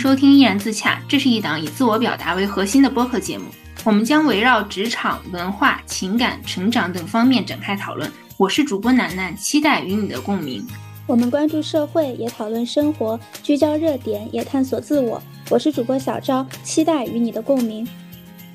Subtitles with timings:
[0.00, 3.44] 收听《依然自洽》，这是一档以自我表达为核心的播客节目。
[3.84, 8.10] 我们将围绕职场、文化、情感、成长等方面展开讨论。
[8.38, 10.66] 我是主播楠楠，期待与你的共鸣。
[11.06, 15.22] 我们关注社会，也讨论生活，聚焦热点，也探索自我。
[15.50, 17.86] 我是主播小昭，期待与你的共鸣。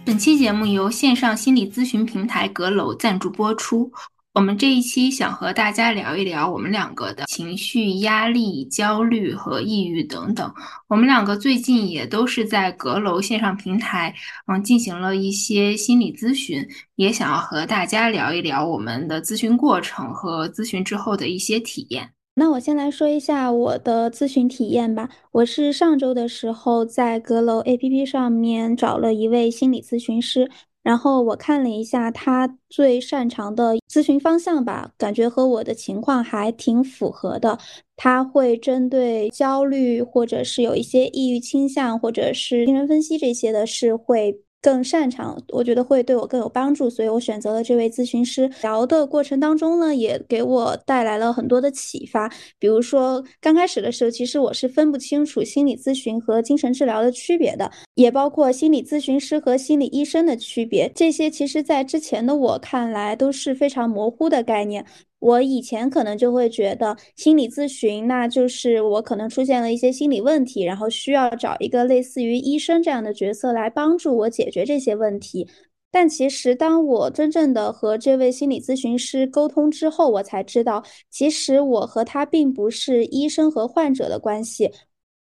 [0.04, 3.92] 本期节目由线上心理咨询平台阁楼赞助播出。
[4.36, 10.54] 我们这一期想和大家聊一聊我们两个的情绪、压力、焦虑和抑郁等等。
[10.90, 14.14] 我们两个最近也都是在阁楼线上平台，
[14.48, 22.10] 嗯，进行了一些心理咨询，也想要和大家聊一聊我们的咨询过程和咨询之后的一些体验。
[22.34, 25.08] 那我先来说一下我的咨询体验吧。
[25.32, 30.52] 我是上周的时候在阁楼 APP 上面找了一位心理咨询师。
[30.86, 37.58] 然后我看了一下他最擅长的咨询方向吧，感觉和我的情况还挺符合的。
[37.98, 44.45] 他会针对焦虑，或者是有一些抑郁倾向，或者是精神分析这些的，是会。
[44.66, 48.50] 更擅长，我觉得会对我更有帮助，所以我选择了这位咨询师。
[48.64, 52.28] 聊的过程当中呢，也给我带来了很多的启发。
[52.58, 60.92] 比如说，刚开始的时候，其实我是分不清楚心理咨询和精神治疗的区别的，也包括心理咨询师和心理医生的区别。
[60.96, 64.84] 这些其实在之前的我看来都是非常模糊的概念。
[65.20, 75.48] 我以前可能就会觉得心理咨询，那就是我可能出现了一些心理问题，然后需要找一个类似于医生这样的角色来帮助我解决这些问题。
[75.92, 84.70] 但其实，当我真正的和这位心理咨询师沟通之后，我才知道，其实我和他并不是医生和患者的关系。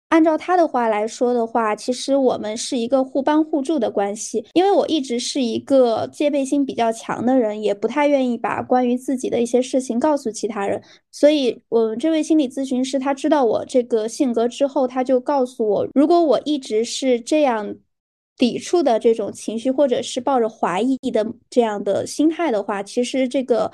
[0.08, 4.46] 按照他的话来说的话，其实我们是一个互帮互助的关系。
[4.54, 10.80] 因为我一直是一个戒备心比较强的人，也不太愿意把关于自己的一些事情告诉其他人。
[11.10, 17.74] 所以，我们这位心理咨询师他知道我这个性格之后，他就告诉我，如果我一直是这样
[18.36, 23.72] 抵触的这种情绪，或者是抱着怀疑的这样的心态的话，其实这个。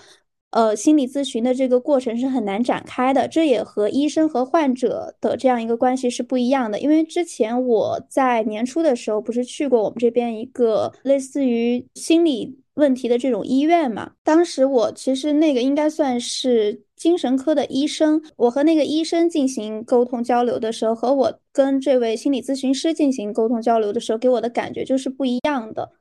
[0.53, 6.79] 呃，心理咨询的这个过程是很难展开的，这也和医生和患者的这样一个关系是不一样的。
[6.79, 14.12] 因为之前我在年初的时候不是去过我们这边一个类似于心理问题的这种医院嘛？
[14.23, 25.93] 当时我其实那个应该算是精神科的医生，我和那个医生进行沟通交流的时候，和我跟这位心理咨询师进行沟通交流的时候，给我的感觉就是不一样的。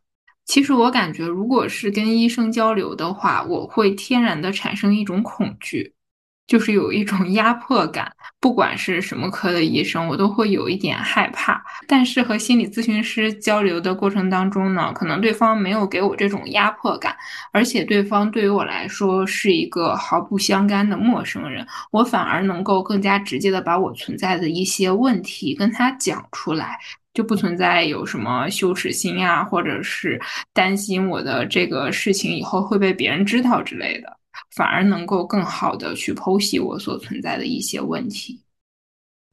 [0.45, 5.93] 其实我感觉，如果是跟医生交流的话，我会天然的产生一种恐惧，
[6.45, 8.11] 就是有一种压迫感。
[8.41, 11.63] 不管是什么科的医生，我都会有一点害怕。
[11.87, 17.15] 但是和心理咨询师交流的过程当中呢，可能对方没有给我这种压迫感，
[17.53, 26.79] 而且对方对于我来说是一个毫不相干的陌生人，我反而能够更加直接的把我存在的一些问题跟他讲出来。
[27.13, 30.19] 就不存在有什么羞耻心呀，或者是
[30.53, 34.17] 担心我的这个事情以后会被别人知道之类的，
[34.55, 38.41] 反而能够更好的去剖析我所存在的一些问题。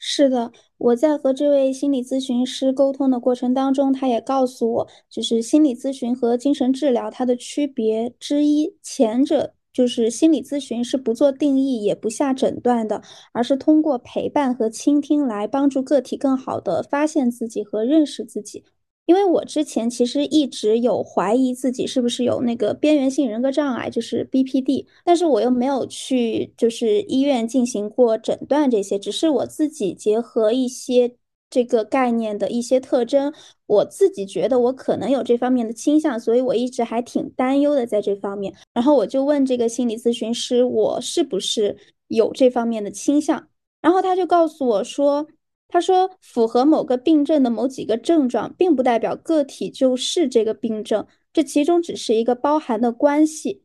[0.01, 9.55] 是的，我在和这位心理咨询师沟通的过程当中，他也告诉我，就是心理咨询和精神治疗它的区别之一，前者。
[9.79, 13.01] 就是心理咨询是不做定义也不下诊断的，
[13.33, 18.65] 而是通过陪伴和倾听来帮助个体更好的发现自己和认识自己。
[19.07, 31.15] 因为我之前其实一直有怀疑自己是不是有那个边缘性人格障碍，就是 BPD，但是我又没有去就是医院进行过诊断这些，只是我自己结合一些。
[31.51, 33.33] 这个概念的一些特征，
[33.67, 38.55] 我自己觉得我可能有这方面的倾向，所以我一直还挺担忧的在这方面。
[38.75, 41.77] 然后我就问这个心理咨询师，我是不是
[42.09, 43.49] 有这方面的倾向？
[43.81, 45.27] 然后他就告诉我说，
[45.69, 53.63] 他说符合某个病症的某几个症状，并不代表个体就是这个病症，这其中只是一个包含的关系。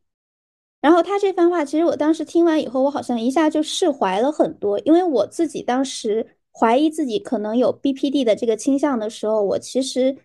[0.81, 6.37] 然后他这番话，其实我当时听完以后，我好像一下就释怀了很多，因为我自己当时。
[6.57, 10.15] 怀疑自己可能有 BPD 的这个倾向的时候，我其实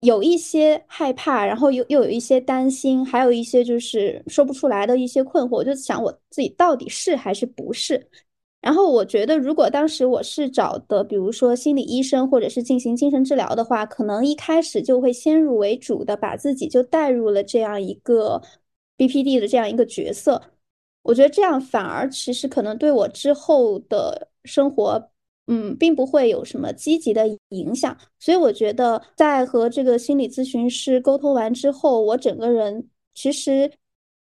[0.00, 5.56] 有一些害怕，然后又又有一些担心，还有一些就是说不出来的一些困惑。
[5.58, 8.08] 我就想我自己到底是还是不是？
[8.60, 18.42] 然后我觉得，如果当时我是找的，比如说心理医生或者是进行精神治疗的话，可能一开始就会先入为主的把自己就带入了这样一个
[18.96, 20.42] BPD 的这样一个角色。
[21.02, 25.11] 我觉得这样反而其实可能对我之后的生活。
[25.48, 33.70] 嗯，并不会有什么积极的影响，所以我觉得在和这个心理咨询师沟通完之后，我整个人其实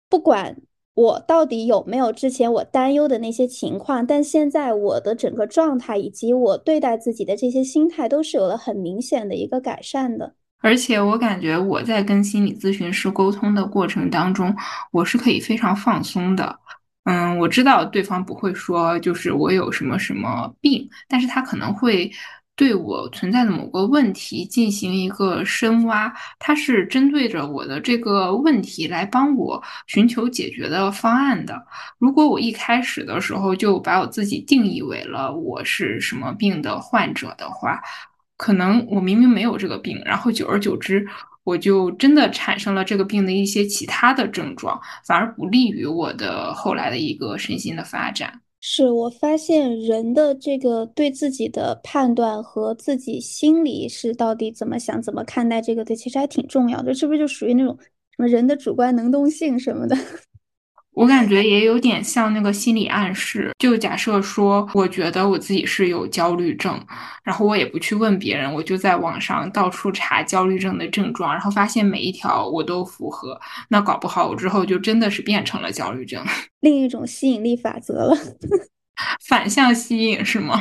[0.08, 0.56] 不管
[0.94, 10.34] 我到底有没有之前我担忧的那些情况，但现在我的整个状态以及我对待自己的这些心态都是有了很明显的一个改善的。
[10.60, 14.54] 而且我感觉我在跟心理咨询师沟通的过程当中，
[14.90, 16.58] 我是可以非常放松的。
[17.08, 22.12] 嗯，我知道对方不会说就是我有什么什么病，但是他可能会
[22.54, 31.64] 对我存在的某个问题进行一个深挖，他是针对着我的这个问题来帮我寻求解决的方案的。
[31.98, 37.80] 如果我一开始的时候就把我自己定义为了我是什么病的患者的话，
[38.36, 41.06] 可能我明明没有这个病，然后久而久之，
[41.44, 48.40] 我就真的产生了这个病的一些其他的症状，反而不利于我的后来的一个身心的发展。
[48.60, 56.92] 是我发现人的这个对自己的判断和自己心里是到底怎么想、怎么看待这个，的，其实还挺重要的。
[56.92, 59.96] 是不是就属于那种什么人的主观能动性什么的？
[60.98, 66.76] 我感觉也有点像那个心理暗示，就假设说，我觉得我自己是有焦虑症，
[67.22, 73.40] 然后我也不去问别人，我就在网上到处查焦虑症的症状，然后发现每一条我都符合，
[73.70, 76.20] 那搞不好我之后就真的是变成了焦虑症。
[76.62, 78.16] 另一种吸引力法则了，
[79.28, 80.60] 反向吸引是吗？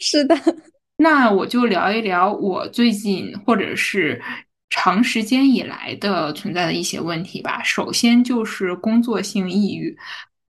[0.00, 0.36] 是的。
[0.96, 4.20] 那我就聊一聊我最近或者是。
[4.70, 7.62] 长时间以来的存在的一些问题吧。
[7.62, 9.96] 首先就是工作性抑郁，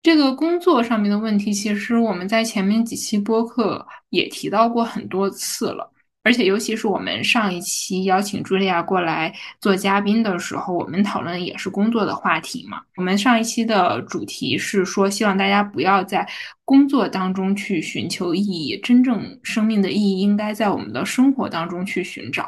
[0.03, 5.93] 这个工作上面的问题，其实我们在前面几期播客也提到过很多次了。
[6.25, 9.33] 而且，尤其是我们上一期邀请茱莉亚过来
[9.63, 12.83] 做嘉宾的时候，我们讨论也是工作的话题嘛。
[12.97, 16.29] 我们上一期的主题是说，希望大家不要在
[16.67, 22.47] 工作当中去寻求意义，真正生命的意义应该在我们的生活当中去寻找。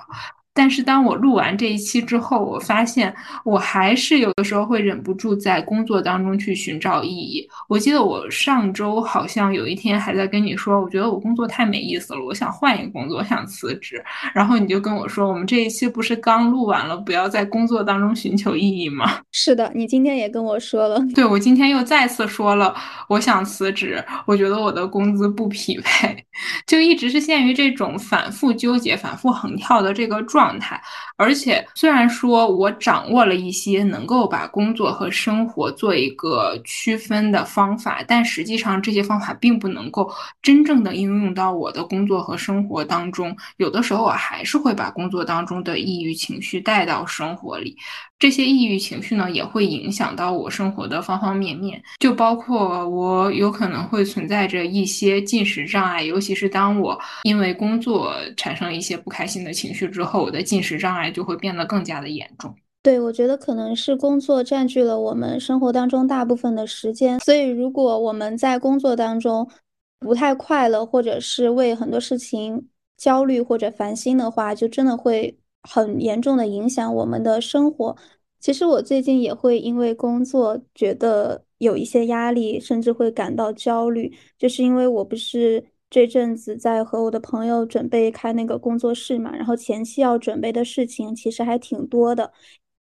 [0.53, 3.15] 但是当我录完这一期之后，我发现
[3.45, 7.49] 我还是有的时候会忍不住在工作当中去寻找意义。
[7.69, 14.03] 我记得我上周好像有一天还在跟你说，我觉得我工作太没意思了，我想换一个工作，我想辞职。
[14.35, 19.21] 然后你就跟我说，我们这一期不是刚录完了，不要在工作当中寻求意义吗？
[19.31, 21.01] 是的，你今天也跟我说了。
[21.15, 22.75] 对，我今天又再次说了，
[23.09, 26.25] 我想辞职，我觉得我的工资不匹配，
[26.67, 30.40] 就一直是陷于这种反复纠结、反复横跳的这个状。
[30.41, 30.81] 状态，
[31.17, 40.11] 而且虽然说我掌握了一些能够把工作和生活做一个区分的方法，但实际上这些方法并不能够
[40.41, 43.37] 真正的应用到我的工作和生活当中。
[43.59, 47.77] 有的时候我还是会把工作当中的抑郁情绪带到生活里。
[48.19, 62.55] 这些抑郁情绪呢，也会影响到我生活的方方面面，就包括我有可能会存在着一些进食障碍，尤其是当我因为工作产生一些不开心的情绪之后，我的进食障碍就会变得更加的严重。
[62.83, 69.51] 对，我觉得可能是工作占据了我们生活当中大部分的时间，所以如果我们在工作当中
[69.99, 75.37] 不太快乐，或者是为很多事情焦虑或者烦心的话，就真的会。
[75.63, 77.95] 很严重的影响我们的生活。
[78.41, 92.33] 其实我最近也会因为工作觉得有一些压力，甚至会感到焦虑，就是因为我不是这阵子在和我的朋友准备开那个工作室嘛，然后前期要准备的事情其实还挺多的。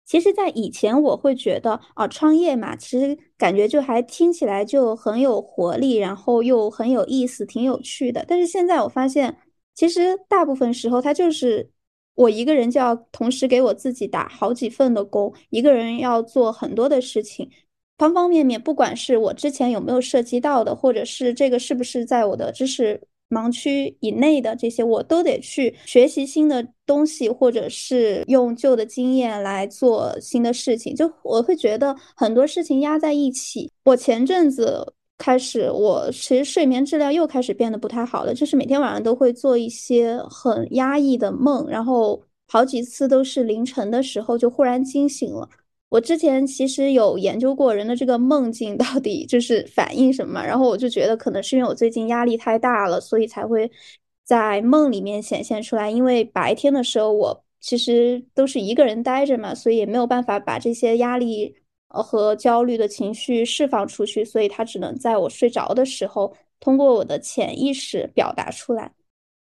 [0.05, 8.25] 其实，在以前我会觉得啊，创业嘛，其实感觉就还听起来就很有活力，然后又很有意思，挺有趣的。
[8.27, 9.37] 但是现在我发现，
[9.75, 11.71] 其实大部分时候它就是。
[12.19, 17.49] 我一个人就要同时给我自己打好几份的工，一个人要做很多的事情，
[17.99, 30.95] 方方面面，不管是我之前有没有涉及到的，或者是这个是不是在我的知识盲区以内的这些，我都得去学习新的东西，或者是用旧的经验来做新的事情。
[30.95, 33.71] 就我会觉得很多事情压在一起。
[33.85, 34.95] 我前阵子。
[35.21, 45.49] 开始，我其实睡眠质量又开始变得不太好了，就是每天晚上都会做一些很压抑的梦，然后好几次都是凌晨的时候就忽然惊醒了。
[45.89, 53.71] 我之前其实有研究过人的这个梦境到底就是反映什么，然后我就觉得可能是因为我最近压力太大了，所以才会
[54.25, 55.91] 在梦里面显现出来。
[55.91, 61.55] 因为白天的时候我其实都是一个人待着嘛，所以也没有办法把这些压力。
[61.91, 68.93] 和焦虑的情绪释放出去，所以他只能在我睡着的时候，通过我的潜意识表达出来。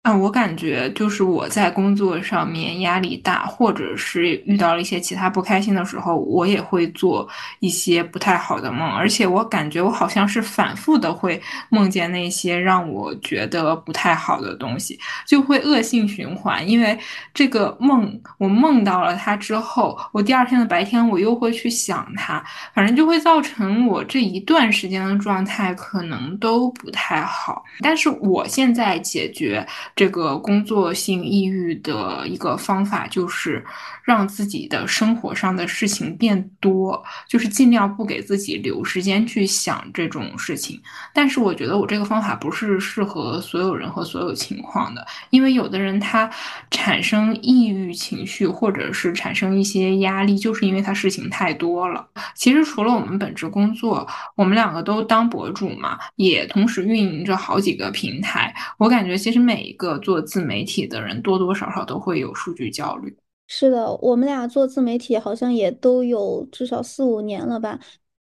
[0.03, 7.29] 啊，我感觉就是我在工作上面压力大，或者是遇到了一些其他不开心的时候，我也会做
[7.61, 16.69] 一些不太好的梦，而且我感觉我好像是反复的会梦见那些让我觉得不太好的东西，就会恶性循环。
[16.69, 16.99] 因为
[17.33, 22.45] 这个梦，我梦到了它之后，我第二天的白天我又会去想它，
[22.75, 27.63] 反正就会造成我这一段时间的状态可能都不太好。
[27.83, 29.65] 但是我现在解决。
[29.95, 33.65] 这个工作性抑郁的一个方法就是
[34.05, 40.81] 让自己的生活上的事情变多，就是尽量不给自己留时间去想这种事情。
[41.13, 46.31] 但是我觉得我这个方法不是适合所有人和所有情况的，因为有的人他
[46.71, 52.07] 产生抑郁情绪或者是产生一些压力，就是因为他事情太多了。
[52.35, 58.55] 其实除了我们本职工作，我们两个都当博主嘛，也同时运营着好几个平台。
[58.79, 63.15] 我感觉其实每一个做自媒体的人多多少少都会有数据焦虑。
[63.55, 67.79] 是的，我们俩做自媒体好像也都有至少四五年了吧。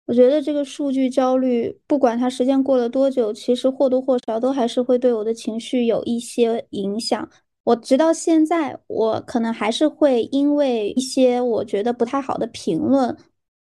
[0.06, 7.30] 我觉得这个数据焦虑，不管它时间过了多久，其实或多或少都还是会对我的情绪有一些影响。
[7.64, 13.18] 我直到现在，我可能还是会因为一些我觉得不太好的评论，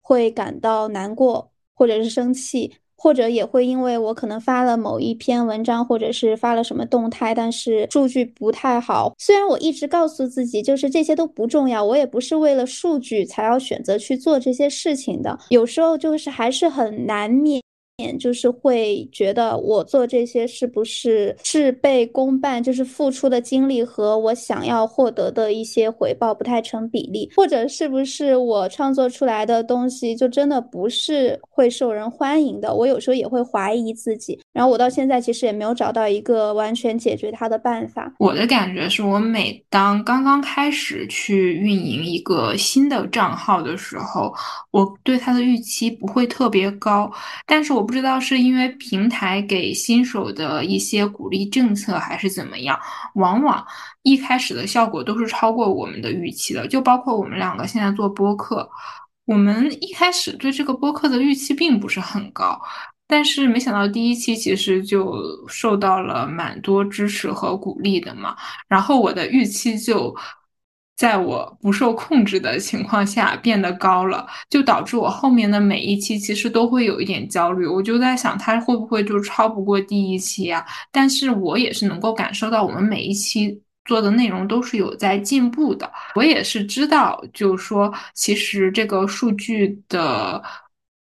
[0.02, 2.74] 会感到难过或者是生气。
[2.96, 9.14] 或者也会因为我可能发了某一篇文章，或者是发了什么动态，但是数据不太好。
[9.18, 15.38] 虽然我一直告诉自己，就是这些都不重要，我也不是为了数据才要选择去做这些事情的。
[15.50, 17.62] 有时候就是还是很难免。
[18.18, 32.74] 就是会觉得我做这些是不是事倍功半，就是付出的精力和我想要获得的一些回报不太成比例，或者是不是我创作出来的东西就真的不是会受人欢迎的？
[32.74, 34.38] 我有时候也会怀疑自己。
[34.52, 38.12] 然后我到现在其实也没有找到一个完全解决它的办法。
[38.18, 44.34] 我的感觉是我每当刚刚开始去运营一个新的账号的时候，
[44.70, 47.10] 我对它的预期不会特别高，
[47.46, 47.85] 但是我。
[47.86, 52.78] 不知道是因为平台给新手的一些鼓励政策，还是怎么样，
[53.14, 53.64] 往往
[54.02, 56.66] 一开始的效果都是超过我们的预期的。
[56.66, 58.68] 就包括我们两个现在做播客，
[59.24, 62.60] 我们一开始对这个播客的预期并不是很高，
[63.06, 65.16] 但是没想到第一期其实就
[65.48, 68.36] 受到了蛮多支持和鼓励的嘛。
[68.68, 70.14] 然后我的预期就。
[70.96, 77.66] 在我不受控制的情况下变得高了，就导致我后面的每一期其实都会有一点焦虑。
[77.66, 80.64] 我就在想，它会不会就超不过第一期啊？
[80.90, 85.90] 但是我也是能够感受到，我们每一期做的内容都是有在进步的。
[86.14, 90.42] 我也是知道，就是说，其实这个数据的。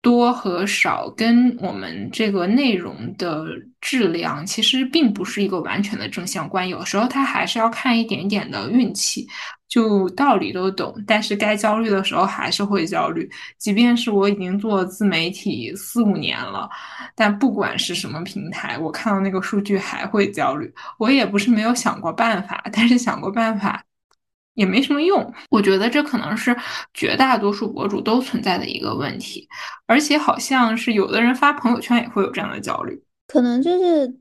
[0.02, 3.46] 多和少跟我们这个内容的
[3.80, 9.26] 质量其实并不是一个完全的正相关，有时候它还是要看一点点的运气。
[9.68, 13.26] 就道理都懂，但是该焦虑的时候还是会焦虑。
[13.56, 16.68] 即便是我已经做自媒体四五年了，
[17.14, 20.70] 但不管是什么平台，我看到那个数据还会焦虑。
[20.98, 23.82] 我也不是没有想过办法，但是想过办法。
[24.54, 26.54] 也没什么用，我觉得这可能是
[26.92, 29.48] 绝大多数博主都存在的一个问题，
[29.86, 34.14] 而且好像是有的人发朋友圈也会有这样的焦虑，可能就是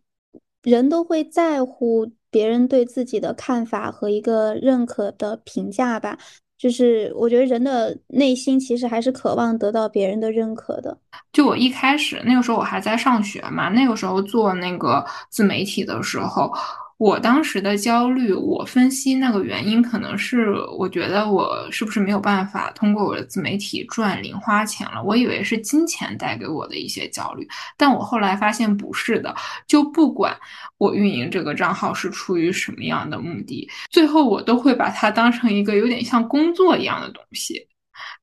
[0.64, 6.18] 人都会在乎别人对自己的看法和一个认可的评价吧。
[6.58, 10.96] 就是我觉得人的内心其实还是渴望得到别人的认可的。
[11.34, 16.54] 就我一开始那个时候我还在上学嘛，那个时候做那个自媒体的时候。
[17.02, 25.02] 我当时的焦虑，我分析那个原因，可能是我觉得我是不是没有办法通过我的自媒体赚零花钱了？
[25.04, 29.34] 我以为是金钱带给我的一些焦虑，但我后来发现不是的。
[29.66, 30.38] 就不管
[30.78, 37.68] 我运营这个账号是出于什么样的目的，最后我都会把它当成一个有点像工作一样的东西。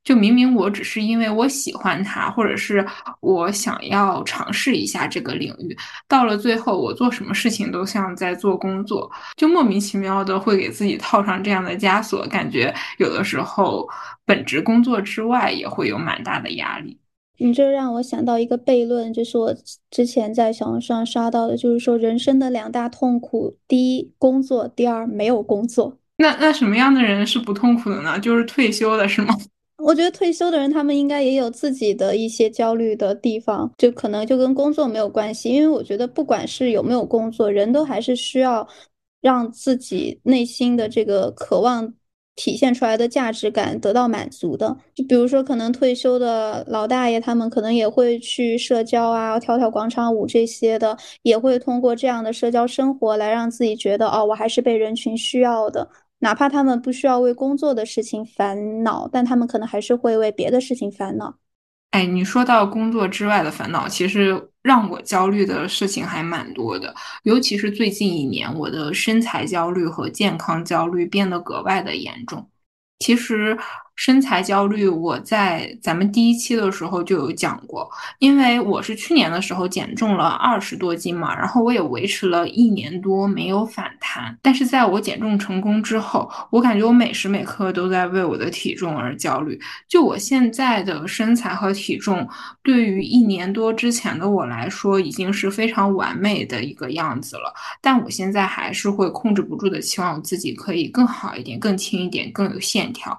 [0.04, 2.85] 就明明我只是因为我喜欢它，或者是
[3.20, 13.88] 我想要尝试一下这个领域，到了最后我做什么事情都像在做工作，就莫名其妙的会给自己套上这样的枷锁，感觉有的时候
[14.25, 16.99] 本职工作之外也会有蛮大的压力。
[17.40, 19.54] 你这让我想到一个悖论，就是我
[19.92, 25.97] 之前在小红书上刷到的，就是说人生的两大痛苦：第一，工作；第二，没有工作。
[26.16, 28.18] 那那什么样的人是不痛苦的呢？
[28.18, 29.32] 就是退休的是吗？
[29.78, 35.50] 我觉得退休的人，他们应该也有自己的一些焦虑的地方，就可能就跟工作没有关系。
[35.50, 38.66] 因为我觉得，不管是有没有工作，人都还是需要
[39.20, 41.94] 让自己内心的这个渴望
[42.35, 44.76] 体现出来的价值感得到满足的。
[44.94, 55.88] 就比如说，可能退休的老大爷，他们可能也会去社交啊，跳跳广场舞这些的，也会通过这样的社交生活来让自己觉得，哦，我还是被人群需要的。
[56.20, 61.37] 哪怕他们不需要为工作的事情烦恼，但他们可能还是会为别的事情烦恼。
[61.90, 72.48] 哎，你说到工作之外的烦恼，其实让我焦虑的事情还蛮多的，尤其是最近一年，我的身材焦虑和健康焦虑变得格外的严重。
[72.98, 73.58] 其实。
[73.99, 77.90] 身材焦虑，我在咱们第一期的时候就有讲过，
[78.21, 84.38] 因为我是去年的时候减重了二十多斤嘛，然后我也维持了一年多没有反弹。
[84.40, 89.61] 但是在我减重成功之后，我感觉我每时每刻都在为我的体重而焦虑。
[89.88, 92.25] 就我现在的身材和体重，
[92.62, 97.52] 对于一年多之前的我来说，已经是非常完美的一个样子了。
[97.83, 103.19] 但我现在还是会控制不住的期望我自己可以更好一点、更轻一点、更有线条。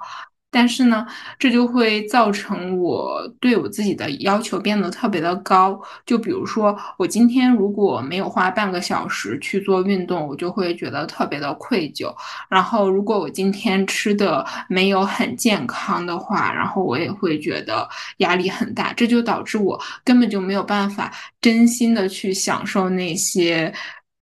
[0.52, 1.06] 但是呢，
[1.38, 5.80] 这就会造成我对我自己的要求变得特别的高。
[6.06, 12.14] 就比如说，我今天如果没有花半个小时去做运动，我就会觉得特别的愧疚。
[12.50, 17.88] 然后，如果我今天吃的没有很健康的话，然后我也会觉得
[18.18, 18.92] 压力很大。
[18.94, 23.74] 这就导致我根本就没有办法真心的去享受那些。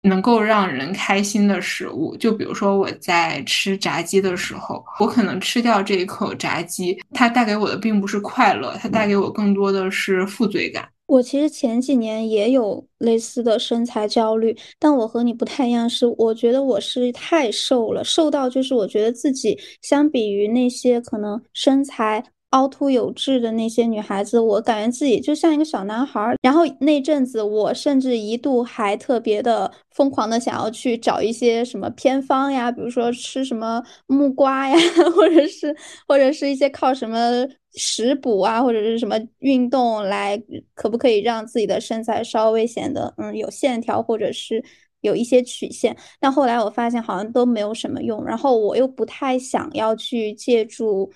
[0.05, 10.87] 能够让人开心的食物，就比如说我在吃炸鸡的时候，我可能吃掉这一口炸鸡，它带给我的并不是快乐，它带给我更多的是负罪感。
[11.07, 22.25] 我其实前几年也有类似的身材焦虑，但我和你不太一样，是我觉得我是太瘦了，瘦到就是我觉得自己相比于那些可能身材。
[22.55, 26.35] 凹凸有致的那些女孩子，我感觉自己就像一个小男孩。
[26.41, 34.77] 然后那阵子，我甚至一度还特别的疯狂的想要去找一些什么偏方呀，比如说吃什么木瓜呀，
[35.17, 35.75] 或者是
[36.07, 37.45] 或者是一些靠什么
[37.75, 40.41] 食补啊，或者是什么运动来，
[40.75, 44.63] 可不可以让自己的身材稍微显得嗯有线条，或者是
[45.01, 45.97] 有一些曲线？
[46.21, 48.25] 但后来我发现好像都没有什么用。
[48.25, 51.11] 然后我又不太想要去借助。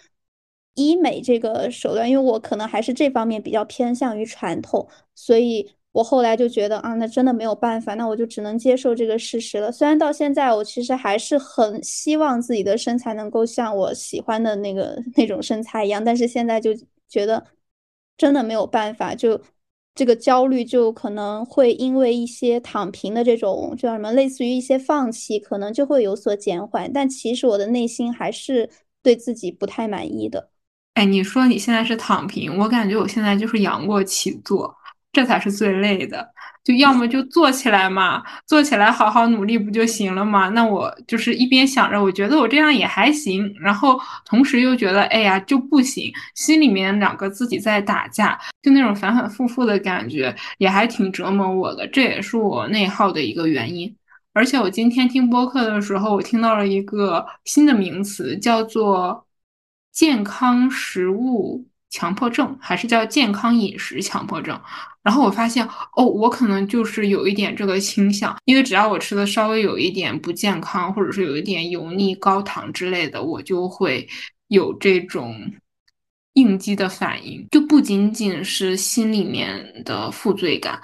[0.79, 9.73] 医美这个手段，因为我可能还是这方面比较偏向于传统，所以我后来就觉得啊，那真的没有办法，那我就只能接受这个事实了。
[9.73, 16.71] 虽然到现在，我其实还是很希望自己的身材能够像我喜欢的那个那种身材一样，但是现在就
[17.09, 17.45] 觉得
[18.17, 19.41] 真的没有办法，就
[19.95, 26.93] 这个焦虑就可能会因为一些躺平的这种叫什么，类似于一些放弃，可能就会有所减缓。
[26.93, 28.71] 但其实我的内心还是
[29.03, 30.51] 对自己不太满意的。
[30.99, 34.75] 哎，你说你现在是躺平，我感觉我现在就是仰卧起坐，
[35.13, 36.29] 这才是最累的。
[36.65, 40.49] 就要么就坐起来嘛，坐起来好好努力不就行了吗？
[40.49, 51.87] 那我就是一边想着，我觉得我这样也还行，然后同时又觉得，哎呀就不行，心里面两个自己在打架，就那种反反复复的感觉，也还挺折磨我的。
[51.87, 53.95] 这也是我内耗的一个原因。
[54.33, 59.25] 而且我今天听播客的时候，我听到了一个新的名词，叫做。
[59.99, 64.57] 健康食物强迫症，还是叫健康饮食强迫症？
[65.03, 74.07] 然后我发现，哦，我可能就是有一点这个倾向，因为只要我吃的稍微有一点不健康，或者是有一点油腻、高糖之类的，我就会
[74.47, 75.35] 有这种
[76.35, 80.81] 应激的反应，就不仅仅是心里面的负罪感，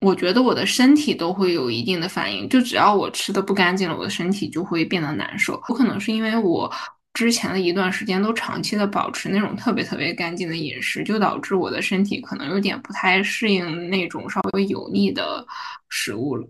[0.00, 2.48] 我觉得我的身体都会有一定的反应。
[2.48, 5.52] 就只要我吃的不干净了，我的身体就会变得难受。
[5.68, 6.72] 有可能是因为我。
[7.14, 15.46] 之前的一段时间都长期的保持那种特别特别干净的饮食，就导致我的身体可能有点不太适应那种稍微油腻的
[15.88, 16.44] 食物了，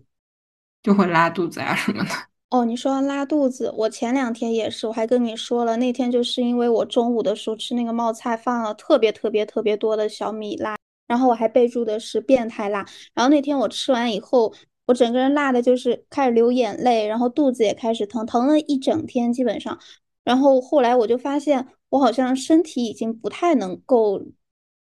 [0.82, 2.10] 就会拉肚子啊什么的。
[2.48, 14.54] 哦，你说拉肚子，我前两天也是，我还跟你说了，那天就是因为我中午的时候吃那个冒菜放了特别特别特别多的小米辣，然后我还备注的是变态辣，然后那天我吃完以后，
[14.86, 19.78] 我整个人辣的就是开始流眼泪，然后肚子也开始疼，疼了一整天，基本上。
[20.24, 24.20] 然后后来我就发现，我好像身体已经不太能够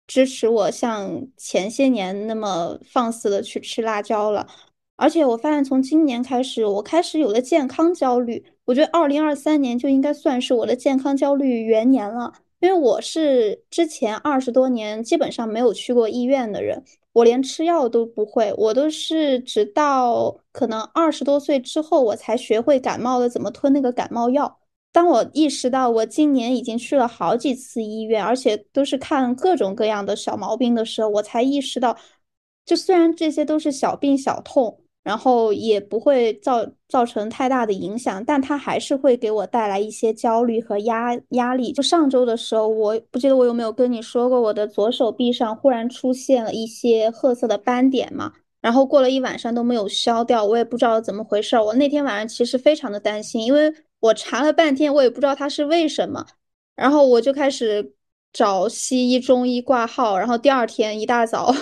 [0.08, 4.48] 支持我像前些年那么放肆的去吃辣椒了。
[4.98, 8.46] 而且我发现，从今年开始，我开始有了健康焦虑。
[8.64, 24.60] 我觉得二零二三年就应该算是我的健康焦虑元年了，因为我是之前二十多年基本上没有去过医院的人，我连吃药都不会，我都是直到可能二十多岁之后，我才学会感冒的怎么吞那个感冒药。
[24.96, 31.98] 当我意识到我今年已经去了好几次医院，而且都是看各种各样的小毛病的时候，我才意识到，
[32.66, 41.74] 就虽然这些都是小病小痛，然后也不会造造成太大的影响，但它还是会给我带来一些焦虑和压压力。
[41.74, 48.32] 就上周的时候，我不记得我有没有跟你说过，我的左手臂上忽然出现了一些褐色的斑点嘛，
[48.62, 51.60] 然后过了一晚上都没有消掉，我也不知道怎么回事。
[51.60, 53.74] 我那天晚上其实非常的担心，因为
[54.06, 56.24] 我查了半天，我也不知道它是为什么，
[56.76, 57.94] 然后我就开始
[58.32, 61.54] 找西医、中医挂号，然后第二天一大早。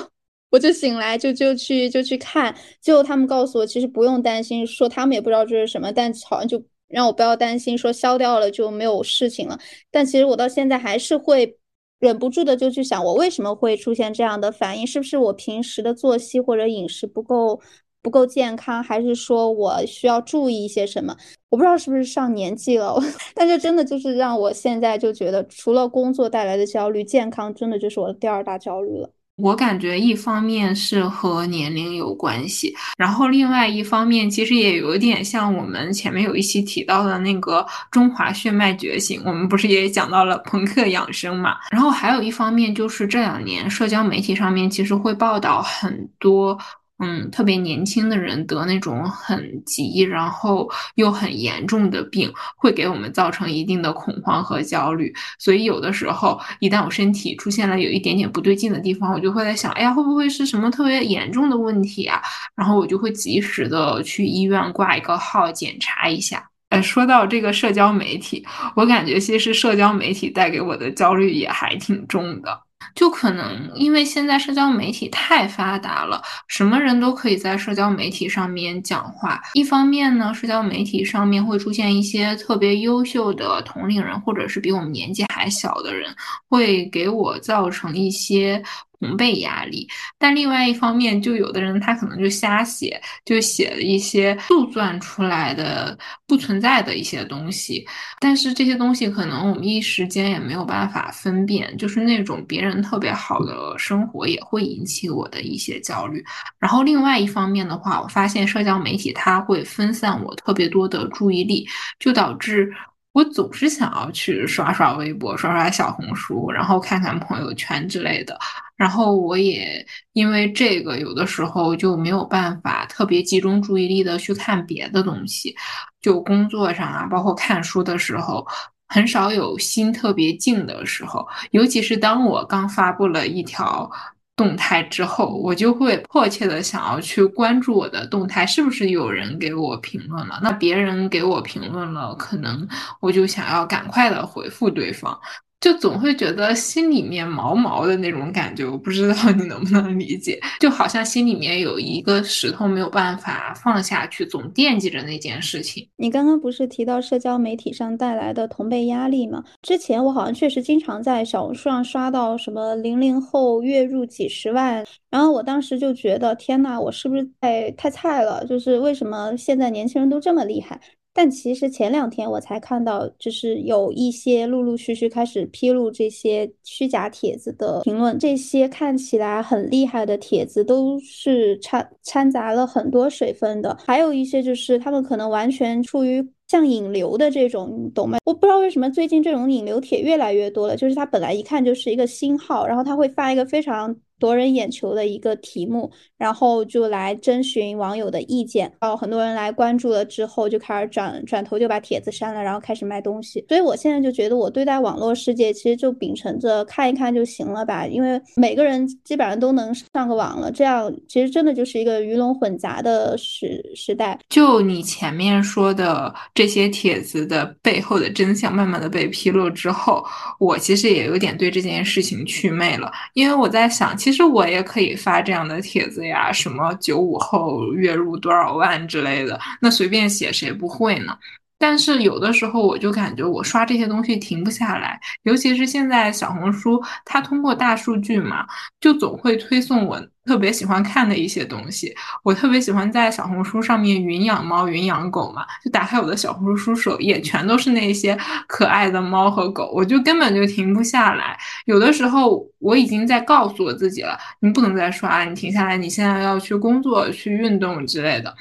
[0.49, 9.57] 我就醒来就就去就去看，最后他们告诉我其实不用担心，说他们也不知道这是什么，但好像就让我不要担心，说消掉了就没有事情了。
[9.89, 11.57] 但其实我到现在还是会
[11.99, 14.85] 忍不住的就去想，我为什么会出现这样的反应？
[14.85, 17.59] 是不是我平时的作息或者饮食不够
[18.03, 21.15] 不够健康，还是说我需要注意一些什么？
[21.49, 22.99] 我不知道是不是上年纪了，
[23.33, 29.09] 但这真的就是让我现在就觉得，除了工作带来的焦虑，健康真的就是我的第二大焦虑了。
[29.37, 41.55] 我感觉一方面是和年龄有关系，然后另外一方面其实也有点像我们前面有一期提到的那个中华血脉觉醒，我们不是也讲到了朋克养生嘛？
[41.71, 46.55] 然后还有一方面就是这两年社交媒体上面其实会报道很多。
[47.03, 55.13] 嗯，特别年轻的人得那种很急，然后又很严重的病，会给我们造成一定的恐慌和焦虑。
[55.37, 62.21] 所以有的时候，一旦我身体出现了有一点点不对劲的地方，我就会在想，哎呀，会不会是什么特别严重的问题啊？
[62.55, 66.49] 然后我就会及时的去医院挂一个号检查一下。
[66.69, 72.61] 哎，说到这个社交媒体，我感觉其实社交媒体带给我的焦虑也还挺重的。
[72.95, 79.41] 就可能因为现在社交媒体太发达了，什么人都可以在社交媒体上面讲话。
[79.53, 86.13] 一方面呢，社交媒体上面会出现一些特别优秀的同龄人，或者是比我们年纪还小的人，
[86.49, 88.63] 会给我造成一些。
[88.99, 97.85] 同辈压力，但另外一方面，就有的人他可能就瞎写，就写了一些杜撰出来的不存在的一些东西，
[98.19, 106.23] 但是这些东西可能我们一时间也没有办法分辨，就是那种别人特别好的生活也会引起我的一些焦虑。
[106.59, 111.67] 然后另外一方面的话，我发现社交媒体它会分散我特别多的注意力，
[111.99, 112.71] 就导致。
[113.13, 118.35] 我总是想要去刷刷微博、刷刷小红书，然后看看朋友圈之类的。
[118.75, 125.55] 然后我也因为这个，有的时候就没有办法特别集中注意力的去看别的东西。
[126.01, 128.45] 就工作上啊，包括看书的时候，
[128.87, 131.27] 很少有心特别静的时候。
[131.51, 133.89] 尤其是当我刚发布了一条。
[134.35, 140.39] 动态之后，我就会迫切的想要去关注我的动态，是不是有人给我评论了？
[140.41, 142.67] 那别人给我评论了，可能
[142.99, 145.15] 我就想要赶快的回复对方。
[145.63, 155.87] 就总会觉得心里面毛毛的那种感觉，我不知道你能不能理解，就好像心里面有一个石头没有办法放下去，总惦记着那件事情。
[155.95, 159.41] 你刚刚不是提到社交媒体上带来的同辈压力吗？
[159.61, 168.45] 之前我好像确实经常在小红书上刷到什么零零后月入几十万，然后我当时就觉得天呐，我是不是太太菜了？
[168.45, 170.77] 就是为什么现在年轻人都这么厉害？
[171.13, 188.17] 但其实前两天我才看到，就是有一些陆陆续续开始披露这些虚假帖子的评论，这些看起来很厉害的帖子都是掺掺杂了很多水分的，还有一些就是他们可能完全出于像引流的这种，你懂吗？
[188.25, 193.95] 我不知道为什么最近这种引流帖越来越多了，就是他本来一看就是一个新号，然后他会发一个非常。
[194.23, 203.43] 夺人眼球的一个题目，然后就来征询网友的意见，哦很多人来关注了之后，就开始转转头就把帖子删了，然后开始卖东西。
[203.49, 214.17] 所以我现在就觉得，我对待网络世界其实就秉承着看一看就行了吧，因为每个人基本上都能上个网了，这样其实真的就是一个鱼龙混杂的时时代。
[214.29, 220.01] 就你前面说的这些帖子的背后的真相慢慢的被披露之后，
[220.39, 224.12] 我其实也有点对这件事情祛魅了，因为我在想，其实。
[224.13, 231.17] 其实我也可以发这样的帖子呀，什么九五后月入多少万之类的，那随便写谁不会呢？
[231.63, 238.45] 但是有的时候我就感觉我刷这些东西停不下来，尤其是现在小红书它通过大数据嘛，
[238.81, 240.05] 就总会推送我。
[240.25, 251.37] 特别喜欢看的一些东西，我特别喜欢在小红书上面云养猫、云养狗嘛，就打开我的小红书首页，全都是那些可爱的猫和狗，我就根本就停不下来。
[251.65, 258.33] 有的时候我已经在告诉我自己了，你不能再刷，你停下来，你现在要去工作、去运动之类的，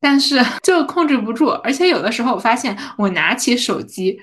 [0.00, 1.48] 但是 就控制不住。
[1.62, 4.20] 而且有的时候我发现，我拿起手机，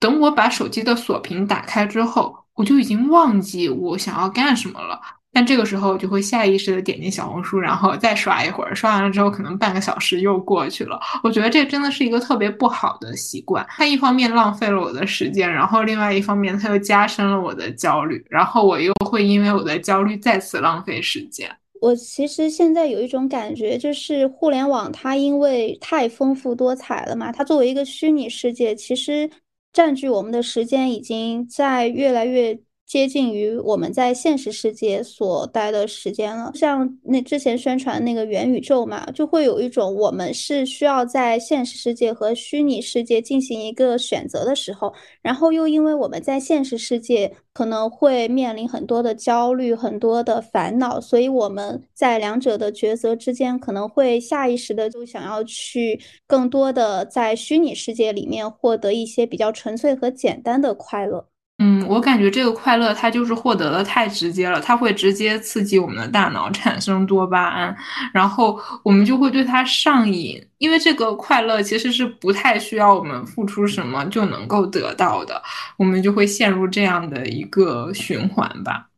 [0.00, 5.00] 等我把手机的锁屏打开之后，我就已经忘记我想要干什么了。
[5.36, 11.00] 但这个时候我就会下意识的点进小红书，然后再刷一会儿，刷完了之后可能半个小时又过去了。
[11.24, 21.50] 我觉得这真的是一个特别不好的习惯，它一方面浪费了我的时间，然后另外一方面它又加深了我的焦虑，然后我又会因为我的焦虑再次浪费时间。
[21.84, 29.30] 我其实现在有一种感觉，就是互联网它因为太丰富多彩了嘛，它作为一个虚拟世界，其实
[29.72, 32.58] 占据我们的时间已经在越来越。
[32.94, 61.33] 接近于我们在现实世界所待的时间了，像那之前宣传那个元宇宙嘛，就会有一种我们是需要在现实世界和虚拟世界进行一个选择的时候，然后又因为我们在现实世界可能会面临很多的焦虑、很多的烦恼，所以我们在两者的抉择之间，可能会下意识的就想要去更多的在虚拟世界里面获得一些比较纯粹和简单的快乐。
[61.58, 67.74] 嗯，我感觉这个快乐它就是获得的太直接了，它会直接刺激我们的大脑产生多巴胺，
[68.12, 70.44] 然后我们就会对它上瘾。
[70.58, 75.40] 因为这个快乐其实是不太需要我们付出什么就能够得到的，
[75.78, 78.88] 我们就会陷入这样的一个循环吧。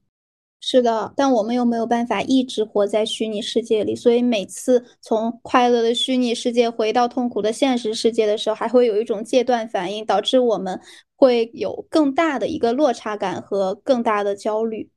[0.63, 10.81] 是的，但我们又没有办法一直活在虚拟世界里，所以每次从快乐的虚拟世界回到痛苦的现实世界的时候，还会有一种戒断反应，导致我们
[11.17, 14.91] 会有更大的一个落差感和更大的焦虑。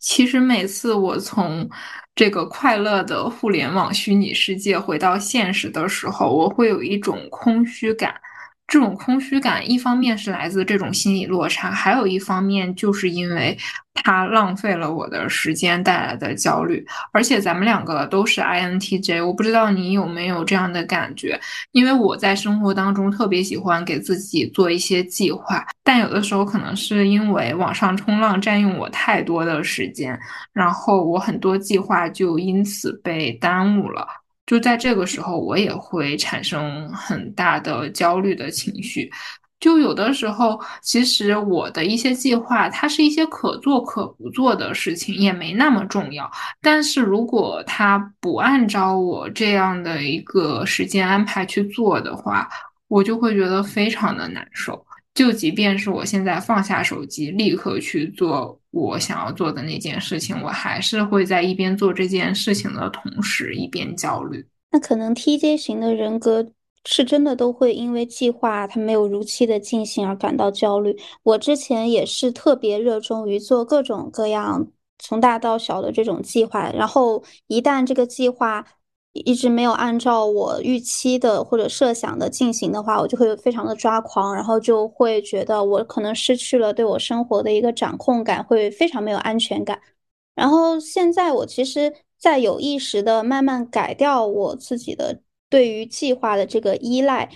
[0.00, 1.68] 其实每次我从
[2.14, 8.14] 这个快乐的互联网虚拟世界回到现实的时候，我会有一种空虚感。
[8.74, 13.56] 这种空虚感，一方面是来自这种心理落差，还有一方面就是因为
[13.94, 16.84] 它浪费了我的时间带来的焦虑。
[17.12, 21.40] 而且咱们两个都是 INTJ，我不知道你有没有这样的感觉？
[21.70, 30.18] 因为我在生活当中特别喜欢给自己做一些计划，但有的时候可能是因为网上冲浪占用我太多的时间，
[30.52, 34.23] 然后我很多计划就因此被耽误了。
[34.46, 39.10] 就在这个时候，我也会产生很大的焦虑的情绪。
[39.60, 46.30] 就有的时候，其实我的一些计划，它是一些可做可不做的事情，也没那么重要。
[46.60, 52.46] 但是如果它不按照我这样的一个时间安排去做的话，
[52.88, 54.84] 我就会觉得非常的难受。
[55.14, 64.44] 就即便是我现在放下手机，立刻去做我想要做的那件事情，我还是会在一边做这件事情的同时一边焦虑。
[64.72, 66.44] 那可能 TJ 型的人格
[66.84, 70.96] 是真的都会因为计划它没有如期的进行而感到焦虑。
[71.22, 74.66] 我之前也是特别热衷于做各种各样
[74.98, 78.66] 从大到小的这种计划，然后一旦这个计划。
[79.14, 89.80] 一直没有按照我预期的或者设想的进行的话，我就会非常的抓狂，然后就会觉得我可能失去了对我生活的一个掌控感，会非常没有安全感。
[90.34, 97.30] 然后现在我其实，在有意识的慢慢改掉我自己的对于计划的这个依赖，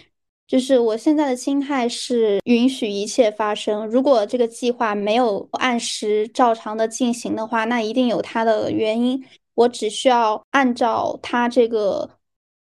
[0.48, 3.86] 就是我现在的心态是允许一切发生。
[3.86, 9.24] 如果这个计划没有按时照常的进行的话，那一定有它的原因。
[9.58, 12.08] 我只需要按照它这个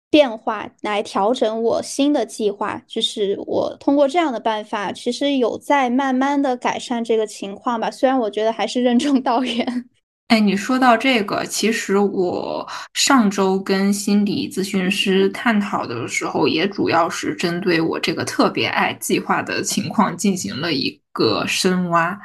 [0.09, 7.89] 变化来调整我新的计划，就是我通过这样的办法，其实有在慢慢的改善这个情况吧。
[7.89, 9.65] 虽然我觉得还是任重道远。
[10.27, 22.19] 哎，你说到这个，其实我上周跟心理咨询师探讨的时候，也主要是针对我这个特别爱计划的情况进行了一个深挖。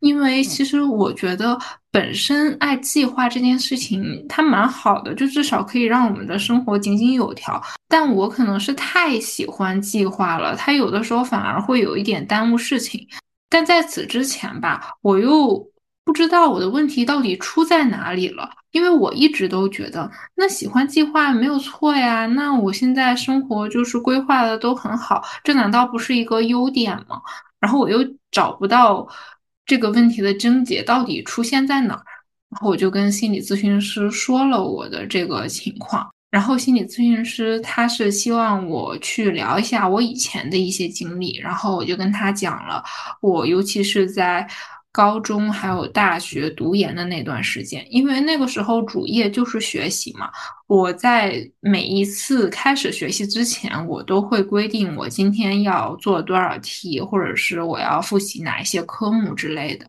[0.00, 1.58] 因为其实我觉得
[1.90, 7.62] 本身爱计划这件事情它蛮好的，就至少可以让我们的生活井井有条。
[7.88, 13.08] 但我可能是太喜欢计划了，它有的时候反而会有一点耽误事情。
[13.48, 15.66] 但在此之前吧，我又。
[16.04, 27.22] 不知道我的问题到底出在哪里了，因为我一直都觉得那喜欢计划没有错呀，那我现在生活就是规划的都很好，这难道不是一个优点吗？
[27.62, 27.98] 然后我又
[28.30, 29.08] 找不到
[29.64, 32.04] 这个问题的症结到底出现在哪儿，
[32.50, 42.82] 然后我就跟心理咨询师说了我的这个情况，然后心理咨询师他是希望我去聊一下我以前的一些经历，然后我就跟他讲了，
[43.20, 44.46] 我尤其是在。
[44.92, 50.30] 高中还有大学读研的那段时间，因为那个时候主业就是学习嘛。
[50.66, 59.86] 我在每一次开始学习之前，我都会规定我今天要做多少题，或者是我要复习哪一些科目之类的。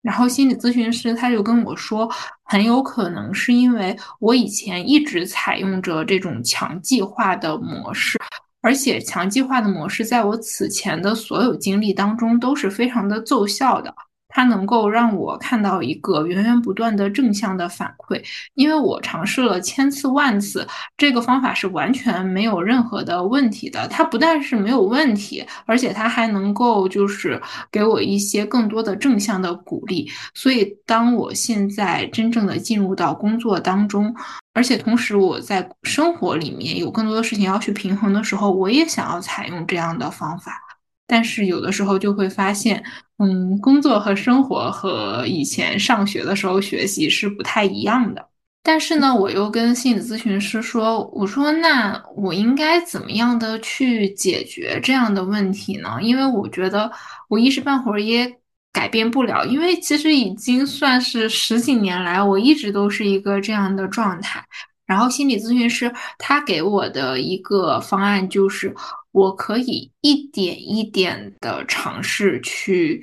[0.00, 2.08] 然后心理咨询师他就跟我说，
[2.44, 8.18] 很有可能是因为我以前一直采用着这种强计划的模式，
[8.62, 13.94] 而且强计划的模式在我此前的所有经历当中都是非常的奏效的。
[14.28, 18.22] 它能够让我看到一个源源不断的正向的反馈。
[18.54, 23.86] 因为我尝试了千次万次，这个方法是完全没有任何的问题的。
[23.88, 27.40] 它不但是没有问题，而且它还能够就是
[27.72, 30.10] 给我一些更多的正向的鼓励。
[30.34, 34.14] 所以，当我现在真正的进入到工作当中，
[34.54, 40.67] 而且同时我在生活里面有更多的事情要去平衡的时候，我也想要采用这样的方法。
[41.08, 42.84] 但是有的时候就会发现，
[43.18, 48.24] 嗯，工作和生活和以前上学的时候学习是不太一样的。
[48.62, 55.98] 但是呢，我又跟心理咨询师说，我说那我应该怎么样的去解决这样的问题呢？
[56.02, 56.92] 因为我觉得
[57.28, 58.30] 我一时半会儿也
[58.70, 64.44] 改变不了，因为其实已经算是十几年来，我一直都是一个这样的状态。
[64.84, 68.74] 然后心理咨询师他给我的一个方案就是，
[69.12, 73.02] 我可以一点一点的尝试去，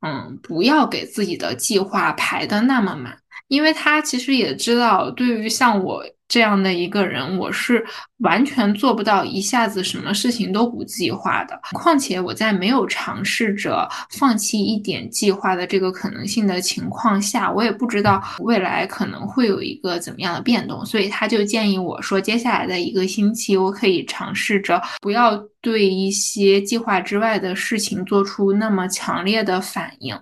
[0.00, 6.04] 嗯，不要给自己的计划排的那么满，因为他其实也知道，对于像我。
[6.28, 7.84] 这样的一个人，我是
[8.18, 11.58] 完全做不到一下子什么事情都不计划的。
[11.72, 20.84] 况且我在没有尝试着放弃一点计划的这个可能性的情况下，我也不知道未来可能会有一个怎么样的变动。
[20.84, 30.14] 所以他就建议我说，接下来的一个星期，我可以尝试着不要对一些计划之外的事情做出那么强烈的反应。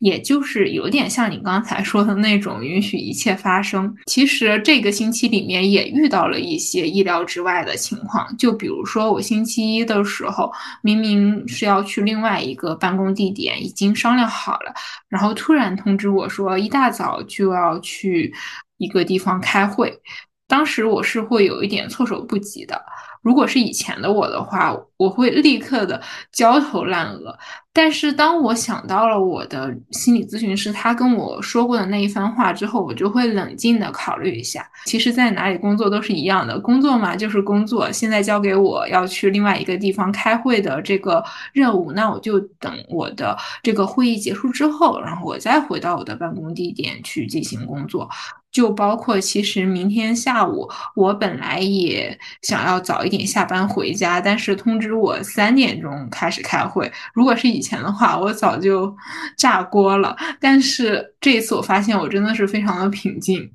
[0.00, 3.94] 也就是有点像你刚才说的那种允许一切发生。
[4.06, 10.50] 其实这个星期里面也遇到了一些意料之外的情况，就比如说我星期一的时候
[10.82, 14.74] 明明是要去另外一个办公地点，已经商量好了，
[15.08, 18.34] 然后突然通知我说一大早就要去
[18.78, 20.00] 一个地方开会，
[20.48, 22.82] 当时我是会有一点措手不及的。
[23.22, 26.00] 如果是以前的我的话，我会立刻的
[26.32, 27.36] 焦头烂额。
[27.72, 34.68] 但是当我想到了我的心理咨询师他跟我说过的那一番话之后，我就会冷静的考虑一下。
[34.86, 37.90] 其实，在哪里工作都是一样的，工作嘛就是工作。
[37.92, 48.08] 现在交给我要去另外一个地方开会的这个任务，那我就等我的这个会议结束之后，然后我再回到我的办公地点去进行工作。
[48.52, 56.90] 就包括，其实明天下午我本来也想要早一点下班回家，但是通知我三点钟开始开会。
[57.14, 58.94] 如果是以前的话，我早就
[59.38, 60.16] 炸锅了。
[60.40, 63.52] 但是这一次我发现，我真的是非常的平静。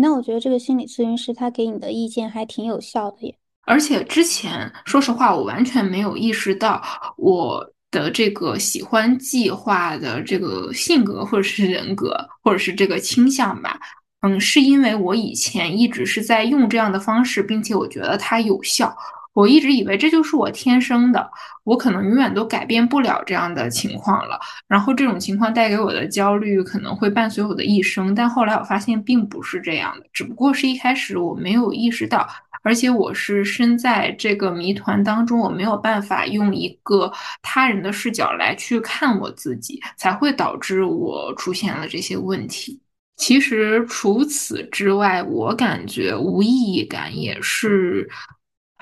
[0.00, 3.36] 那我觉得这个心理咨询师他给你的意见还挺有效的耶。
[3.66, 6.82] 而且之前说实话，我完全没有意识到
[7.16, 7.72] 我。
[7.90, 13.80] 的这个喜欢计划的这个性格，或者是人格，或者是这个倾向吧，
[14.20, 18.92] 嗯，是因为我以前一直是在用这样的方式，并且我觉得它有效，
[19.32, 21.30] 我一直以为这就是我天生的，
[21.62, 24.40] 我可能永远都改变不了这样的情况了。
[24.66, 32.28] 然后这种情况带给我的焦虑可能会伴随我的一生，但后来我发现并不是这样的，只不过是一开始我没有意识到。
[32.64, 42.80] 而且我是身在这个谜团当中，我没有办法用一个他人的视角来去看我自己，才会导致我出现了这些问题。
[43.18, 48.08] 其实除此之外，我感觉无意义感也是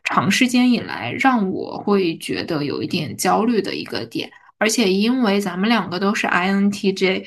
[0.05, 4.31] 长时间以来让我会觉得有一点焦虑的一个点。
[4.59, 7.27] 而且因为咱们两个都是 INTJ，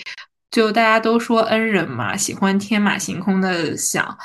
[0.49, 4.17] 就大家都说 N 人嘛，喜欢天马行空的想。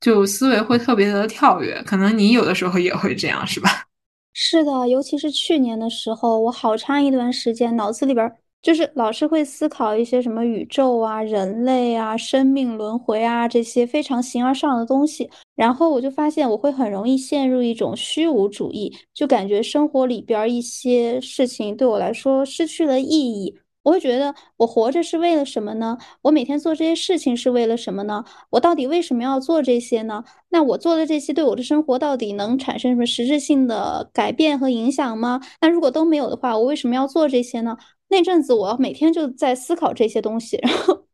[0.00, 3.86] 就思维会特别的跳跃，可能你有的时候也会这样，是吧？
[4.32, 23.58] 是的，尤其是去年的时候，我好长一段时间脑子里边就是老是会思考一些什么宇宙啊、人类啊、生命轮回啊这些非常形而上的东西，然后我就发现我会很容易陷入一种虚无主义，就感觉生活里边一些事情对我来说失去了意义。
[23.82, 25.98] 我会觉得我活着是为了什么呢？
[26.22, 28.24] 我每天做这些事情是为了什么呢？
[28.50, 30.22] 我到底为什么要做这些呢？
[30.50, 35.40] 那我做的这些对我的生活到底能产生什么实质性的改变和影响吗？
[35.60, 37.76] 那如果都没有的话，我为什么要做这些呢？
[38.12, 41.06] 那阵子我每天就在思考这些东西，然后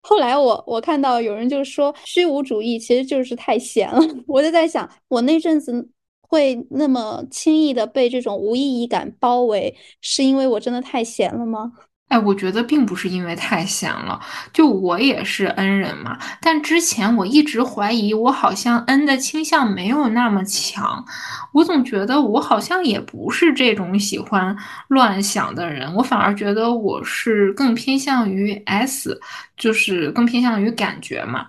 [0.00, 5.90] 后来我我看到有人就说虚无主义其实就是太闲了， 我就在想，我那阵子
[6.28, 11.72] 会那么轻易的被这种无意义感包围，是因为我真的太闲了吗？
[12.08, 14.20] 哎，我觉得并不是因为太闲了，
[14.52, 16.16] 就我也是 N 人嘛。
[16.40, 21.04] 但之前我一直怀疑，我好像 N 的倾向没有那么强。
[21.52, 24.56] 我总觉得我好像也不是这种喜欢
[24.88, 29.20] 乱想的人，我反而觉得我是更偏向于 S，
[29.56, 31.46] 就是更偏向于感觉嘛。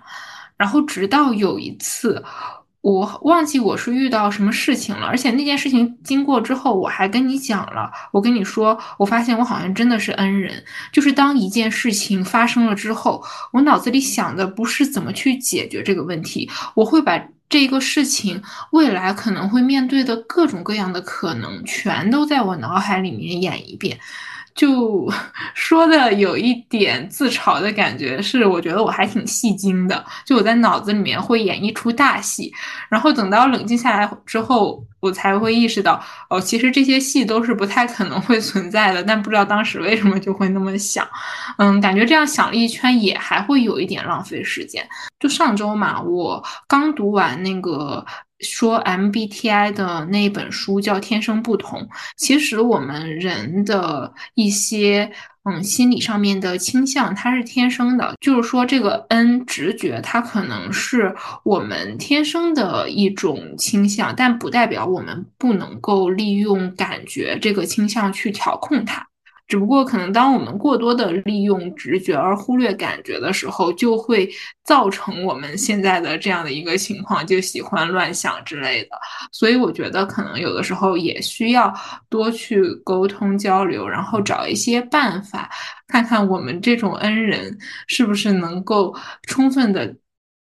[0.56, 2.24] 然后直到有一次。
[2.80, 7.90] 我忘记我是遇到什么事情了，而且那件事情经过之后，我还跟你讲了。
[8.12, 10.64] 我跟你说，我发现我好像真的是恩人。
[10.92, 13.22] 就是当一件事情发生了之后，
[13.52, 23.98] 我脑子里想的不是怎么去解决这个问题，我会把这个事情未来可能会面对的各种各样的可能，全都在我脑海里面演一遍。
[24.58, 25.08] 就
[25.54, 32.52] 说的有一点自嘲的感觉，是我觉得我还挺戏精的，就我在脑子里面会演一出大戏，
[32.88, 41.06] 然后等到冷静下来之后，我才会意识到，哦，其实这些戏都是不太可能会存在的，但不知道当时为什么就会那么想，
[41.58, 44.84] 嗯，感觉这样想了一圈也还会有一点浪费时间。
[45.20, 48.04] 就上周嘛，我刚读完那个。
[48.40, 51.80] 说 MBTI 的那本书叫《天生不同》，
[52.16, 55.10] 其实我们人的一些
[55.44, 58.14] 嗯心理上面的倾向，它是天生的。
[58.20, 69.07] 就是说，这个 N 直觉，它可能是我们天生的一种倾向，但不代表我们不能够利用感觉这个倾向去调控它。
[69.48, 74.28] 只不过，可能当我们过多的利用直觉而忽略感觉的时候，就会
[74.62, 78.90] 造成我们现在的这样的一个情况，就喜欢乱想之类的。
[79.32, 81.74] 所以，我觉得可能有的时候也需要
[82.10, 85.48] 多去沟通交流，然后找一些办法，
[85.86, 89.96] 看看我们这种恩人是不是能够充分的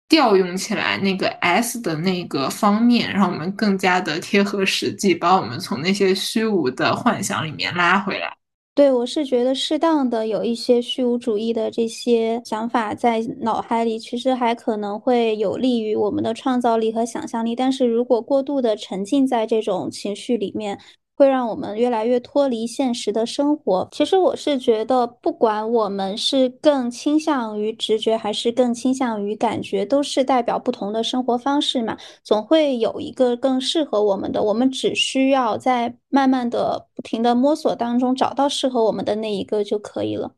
[0.09, 8.34] 调用起来那个 S 的那个方面，让我们更加的贴合实际，把我们从那些虚无的幻想里面拉回来。
[8.75, 17.55] 对，我是觉得适当的有一些虚无主义的这些想法在脑海里，其实还可能会有利于我们的创造力和想象力。
[17.55, 20.77] 但是如果过度的沉浸在这种情绪里面，
[21.15, 23.87] 会让我们越来越脱离现实的生活。
[23.91, 31.97] 其实我是觉得，不管我们是更倾向于直觉，还是更倾向于感觉，都是代表不同的生活方式嘛。
[32.23, 40.31] 总会有一个更适合我们的，我们只需要在慢慢的、不停的摸索当中找到适合我们的那一个就可以了。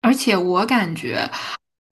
[0.00, 1.28] 而且我感觉。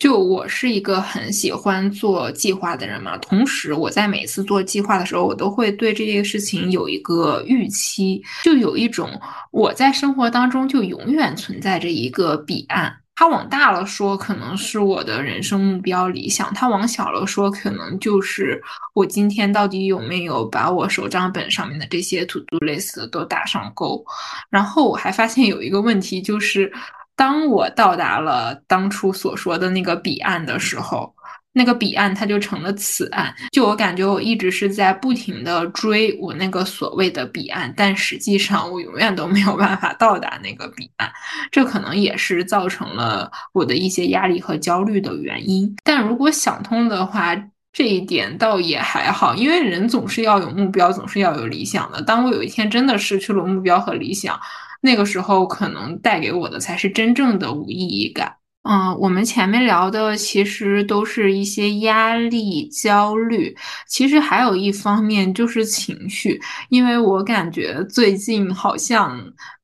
[0.01, 9.11] 就我是一个很喜欢做计划的人嘛，同时我在每次做计划的时候，我都会对这件事情有一个预期，就有一种
[9.51, 12.97] 我在生活当中就永远存在着一个彼岸。
[13.15, 18.59] 它往大了说，可能是我的人生目标理想；它往小了说，可能就是
[18.95, 24.03] 我今天到底有没有把我手账本上面的这些 to do list 都打上勾。
[24.49, 26.73] 然后我还发现有一个问题就是。
[27.21, 31.15] 当我到达了当初所说的那个彼岸的时候，
[31.53, 33.35] 那个彼岸它就成了此岸。
[33.53, 41.13] 就我感觉，我一直是在不停的追我那个所谓的彼岸，但实际上我永远都没有办法到达那个彼岸。
[41.51, 45.77] 这可能也是造成了我的一些压力和焦虑的原因。
[45.85, 47.37] 但如果想通的话，
[47.71, 52.01] 这一点倒也还好，因为人总是要有目标，总是要有理想的。
[52.01, 54.41] 当我有一天真的失去了目标和理想，
[54.81, 58.35] 那个时候可能带给我的才是真正的无意义感。
[58.63, 63.57] 嗯，我们前面聊的其实都是一些压力、焦虑，
[63.87, 69.19] 其实还有一方面就是情绪，因为我感觉最近好像。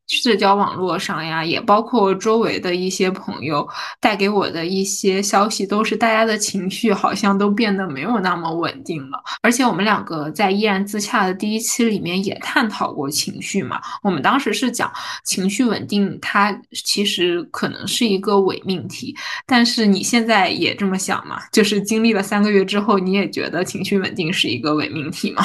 [0.06, 3.68] 社交网络上呀，也包括周围的一些朋友
[4.00, 9.22] 带给我的一些消息，都是大家的情绪好像都变得没有那么稳定了。
[9.42, 14.92] 而且我们两个在依然自洽的第一期里面也探讨过情绪嘛，我们当时是讲
[15.24, 19.14] 情绪稳定，它其实可能是一个伪命题。
[19.46, 21.40] 但是你现在也这么想吗？
[21.52, 25.42] 就是经历了三个月之后，你也觉得情绪稳定是一个伪命题吗？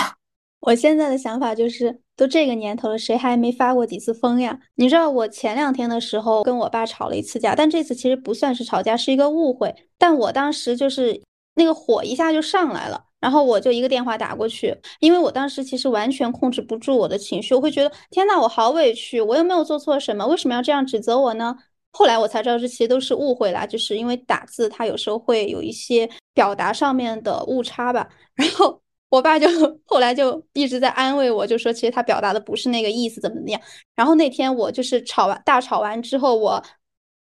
[0.62, 4.59] 我现在的想法就是，都这个年头了，谁还没发过几次疯呀？
[4.76, 9.74] 你知道，我前两天的时候跟我爸吵了一次架，但这次其实不算是吵架，是一个误会。
[9.97, 11.19] 但我当时就是
[11.55, 21.55] 那个火一下就上来了，然后我就一个电话打过去，因为我当时其实完全控制不住我的情绪，我会觉得天呐，我好委屈，我又没有做错什么，为什么要这样指责我呢？
[21.89, 28.80] 后来我才知道，这其实都是误会啦，就是因为打字它有时候会有一些表达上面的误差吧， 然后。
[29.12, 29.47] 我爸就
[29.86, 33.62] 后来就一直在安慰我，就说其实他表达的不是那个意思，怎么怎么样。
[33.93, 36.64] 然后那天我就是吵完大吵完之后，我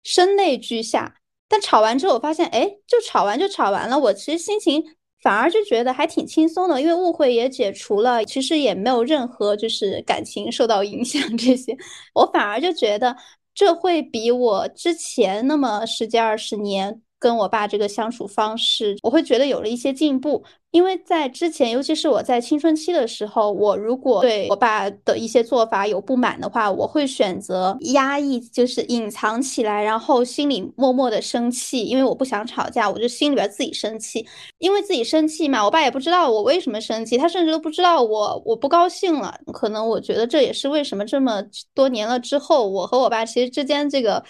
[0.04, 1.16] 声泪俱下。
[1.48, 3.98] 但吵完之后，我发现，哎，就吵完就吵完了。
[3.98, 4.84] 我其实心情
[5.24, 11.76] 反而就觉得还挺轻松的，因为误会也解除了，其实也没有任何就是感情受到影响这些。
[12.14, 13.16] 我反而就觉得
[13.56, 17.02] 这会比我之前那么十几二十年。
[17.20, 20.44] 跟我爸这个相处方式，我会觉得有了一些进步。
[20.72, 34.24] 因为在之前，尤其是我在青春期的时候，我如果对我爸的一些做法有不满的话，我会选择压抑，就是隐藏起来，然后心里默默的生气，因为我不想吵架，我就心里边自己生气，
[34.60, 39.36] 因为自己生气嘛，我爸也不知道我为什么生气，他甚至都不知道我我不高兴了。
[39.52, 41.44] 可能我觉得这也是为什么这么
[41.74, 44.24] 多年了之后，我和我爸其实之间这个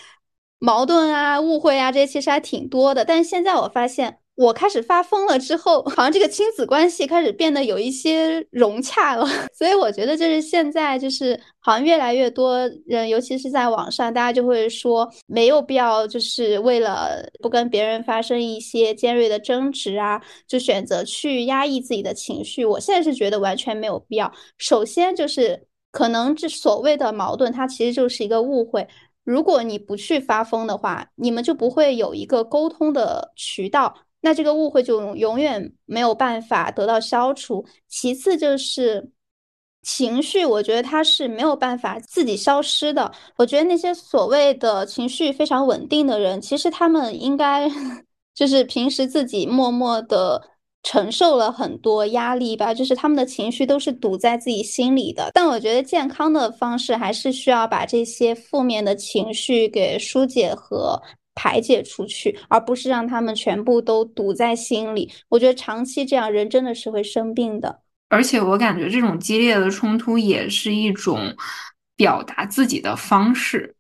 [0.60, 3.03] 矛盾啊、误会啊这些其实还挺多的。
[3.03, 4.20] 但是现在我发现。
[4.39, 22.64] 我开始发疯了之后， 好像这个亲子关系开始变得有一些融洽了， 所以我觉得就是现在就是好像越来越多人，尤其是在网上，大家就会说没有必要，就是为了不跟别人发生一些尖锐的争执啊，就选择去压抑自己的情绪。
[22.64, 24.32] 我现在是觉得完全没有必要。
[24.57, 28.88] 首先就是可能这所谓的矛盾，它其实就是一个误会。
[29.30, 33.95] 如果你不去发疯的话，你们就不会有一个沟通的渠道。
[34.21, 37.63] 那这个误会就永远没有办法得到消除。
[37.88, 39.11] 其次就是
[39.84, 43.11] 情绪，我觉得它是没有办法自己消失的。
[43.38, 47.69] 我觉得那些所谓的情绪非常稳定的人，其实他们应该
[48.34, 50.41] 就是平时自己默默的
[50.84, 55.32] 承受了很多压力吧，就是他们的情绪都是堵在自己心里的。
[55.34, 61.01] 但我觉得健康的方式还是需要把这些负面的情绪给疏解和。
[61.41, 65.09] 排解出去，而不是让他们全部都堵在心里。
[65.30, 67.80] 我觉得长期这样，人真的是会生病的。
[68.09, 71.34] 而且我感觉这种激烈的冲突也是一种
[71.95, 73.73] 表达自己的方式。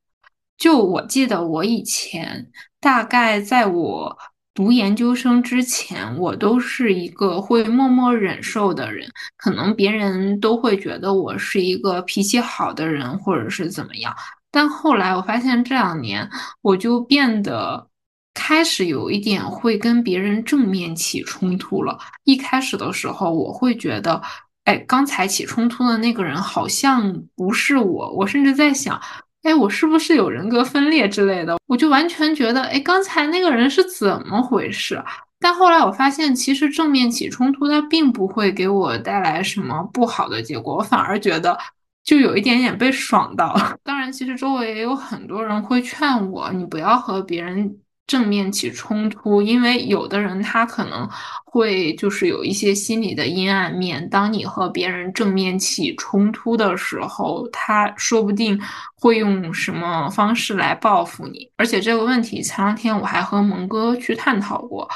[0.57, 4.17] 就我记得我以前，大概在我
[4.59, 9.09] 读研究生之前，我都是一个会默默忍受的人。
[9.37, 14.13] 可能别人都会觉得我是一个脾气好的人，或者是怎么样。
[14.51, 16.29] 但后来我发现这两年
[16.61, 17.87] 我就变得
[18.33, 21.97] 开始有一点会跟别人正面起冲突了。
[22.25, 24.21] 一开始的时候，我会觉得，
[24.65, 28.99] 哎，刚才起冲突的那个人好像不是我，我甚至在想，
[29.43, 31.57] 哎，我是不是有人格分裂之类的？
[31.67, 35.01] 我就完全觉得，哎，刚才那个人是怎么回事？
[35.39, 41.57] 但后来我发现，其实正面起冲突它并不会给我带来什么不好的结果，我反而觉得。
[42.01, 43.55] 就有一点点被爽到。
[43.83, 47.77] 当然，其实周围也有很多人会劝我，你不要和别人
[48.09, 51.07] 正面起冲突，因为有的人他可能
[51.45, 54.09] 会就是有一些心理的阴暗面。
[54.09, 58.59] 当你和别人正面起冲突的时候，他说不定
[58.95, 61.47] 会用什么方式来报复你。
[61.55, 64.89] 而且这个问题，前两天我还和蒙哥去探讨过。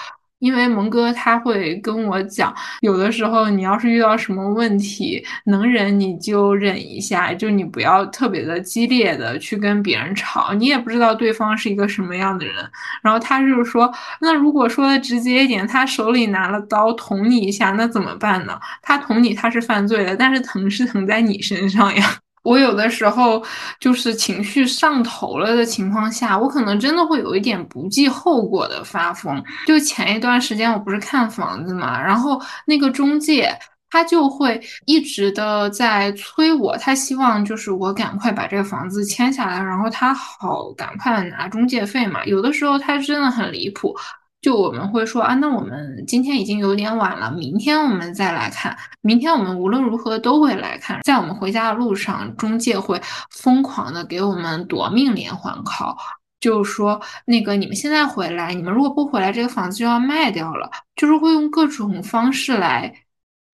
[0.43, 12.55] 因为蒙哥他会跟我讲，有的时候你要是遇到什么问题，能忍你就忍一下，就你不要特别的激烈的去跟别人吵，你也不知道对方是一个什么样的人。
[13.01, 13.89] 然后他就是说，
[14.19, 18.59] 那如果说的直接一点，他手里拿了刀捅你一下，那怎么办呢？
[18.81, 22.22] 他捅你他是犯罪的，但是疼是疼在你身上呀。
[22.43, 23.43] 我有的时候
[23.79, 29.41] 就是情绪上头了的情况下，我可能真的会有一点不计后果的发疯。
[29.65, 33.57] 就前一段时间我不是看房子嘛，然后那个中介
[33.89, 42.25] 他就会一直的在催我，他希望就是我赶快把这个房子签下来，然后他好赶快拿中介费嘛。
[42.25, 43.95] 有的时候他真的很离谱。
[44.43, 48.77] 就我们会说啊，那我们今天已经有点晚了，明天我们再来看。
[48.99, 50.99] 明天我们无论如何都会来看。
[51.01, 55.95] 在我们回家的路上，中介会疯狂的给我们夺命连环 call，
[56.41, 60.69] 就是说那个你们现在回来，你们如果不回来，这个房子就要卖掉了。
[60.97, 62.93] 就是会用各种方式来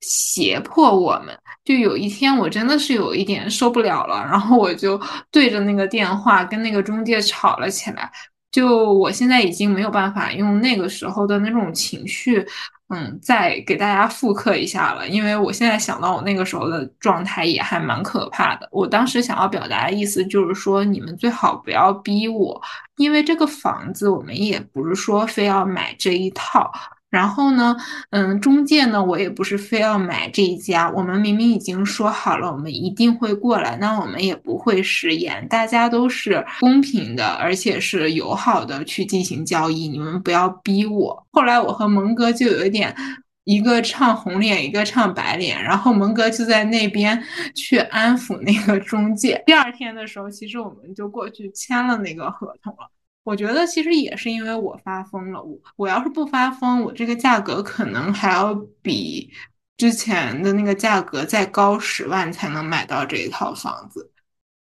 [0.01, 1.37] 胁迫我们。
[1.63, 8.11] 就有一天我真的是有一点受不了了，然后我就对着那个电话跟那个中介吵了起来。
[8.51, 12.45] 就我现在已经没有办法用那个时候的那种情绪，
[12.89, 18.67] 嗯，再给大家复刻一下了，因为我现在想到我那个时候的状态也还蛮可怕的。
[18.71, 22.59] 我当时想要表达的意思就是说，你们最好不要逼我，
[22.97, 26.71] 因为这个房子我们也不是说非要买这一套。
[27.09, 27.75] 然后呢，
[28.11, 30.89] 嗯，中介呢，我也不是非要买这一家。
[30.91, 35.47] 我们明明已经说好了，我们一定会过来，那我们也不会食言。
[35.47, 39.87] 大家都是公平的，而且是友好的去进行交易。
[39.87, 41.25] 你们不要逼我。
[41.31, 42.95] 后来我和蒙哥就有一点，
[43.45, 45.63] 一个唱红脸，一个唱白脸。
[45.63, 47.19] 然后蒙哥就在那边
[47.55, 49.41] 去安抚那个中介。
[49.47, 52.87] 第二天的时候，其实我们就过去签了那个合同了。
[53.23, 55.41] 我觉得其实也是因为我发疯了。
[55.41, 59.31] 我我要是不发疯，我这个价格可能还要比
[59.77, 64.11] 之前的那个价格再高十万才能买到这一套房子。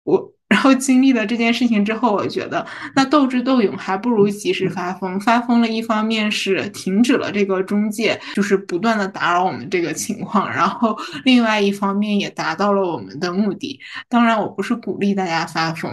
[0.03, 5.17] 我然后经历了这件事情之后，我觉得那斗智斗勇还不如及时发疯。
[5.19, 13.79] 发疯了一方面是停止了这个中介就是不断的打扰我们这个情况，然后另外一方面也达到了我们的目的。
[14.09, 15.91] 当然，我不是鼓励大家发疯。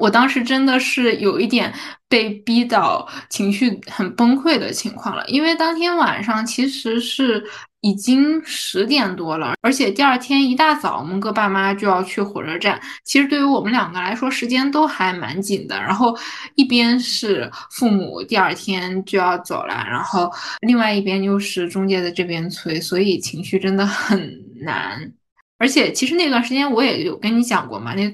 [0.00, 1.72] 我当时真的是有一点
[2.08, 7.44] 被逼到情绪很崩溃的情况了，因为当天晚上其实是
[7.82, 12.80] 已经十点多了，而且第二天一大早，我们哥爸妈就要去火车站。
[13.04, 15.78] 其实对于我们两个来说，时间都还蛮紧的。
[15.78, 16.16] 然后
[16.54, 20.30] 一边是父母第二天就要走了，然后
[20.62, 24.18] 另外一边又是中介在这边催，所以情绪真的很
[24.62, 25.12] 难。
[25.58, 28.10] 而且其实那段时间我也有跟你讲过嘛，那。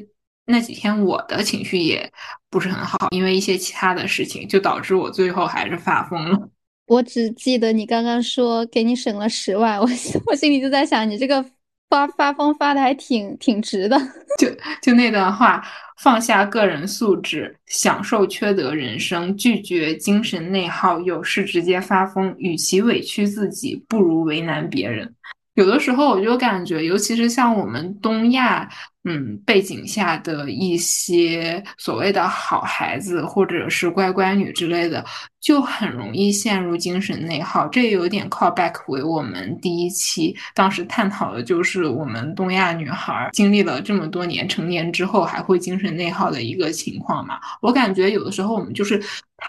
[0.47, 2.09] 那几天我的情绪也
[2.49, 6.49] 不是很好，因为一些其他的事情，就导致我最后还是发疯了。
[6.87, 9.89] 我只记得你刚刚说给你省了十万，我
[10.27, 11.45] 我心里就在想，你这个
[11.91, 13.99] 发发疯发的还挺挺值的。
[14.39, 14.49] 就
[14.81, 15.61] 就那段话，
[15.99, 25.13] 放下个人素质，享受缺德人生，拒绝精神内耗，有事直接发疯，与其委屈自己，不如为难别人。
[25.55, 28.69] 有的时候我就感觉，尤其是像我们东亚。
[29.09, 35.05] 嗯，背景下的一些所谓的好孩子或者是乖乖女之类的，
[35.41, 37.69] 就很容易陷入精神内耗。
[37.69, 47.39] 这有点 call back 为我们第一期当时探讨的，就是我们东亚女孩经历了这么多年成年之后还会精神内耗的一个情况嘛。
[47.63, 49.01] 我感觉有的时候我们就是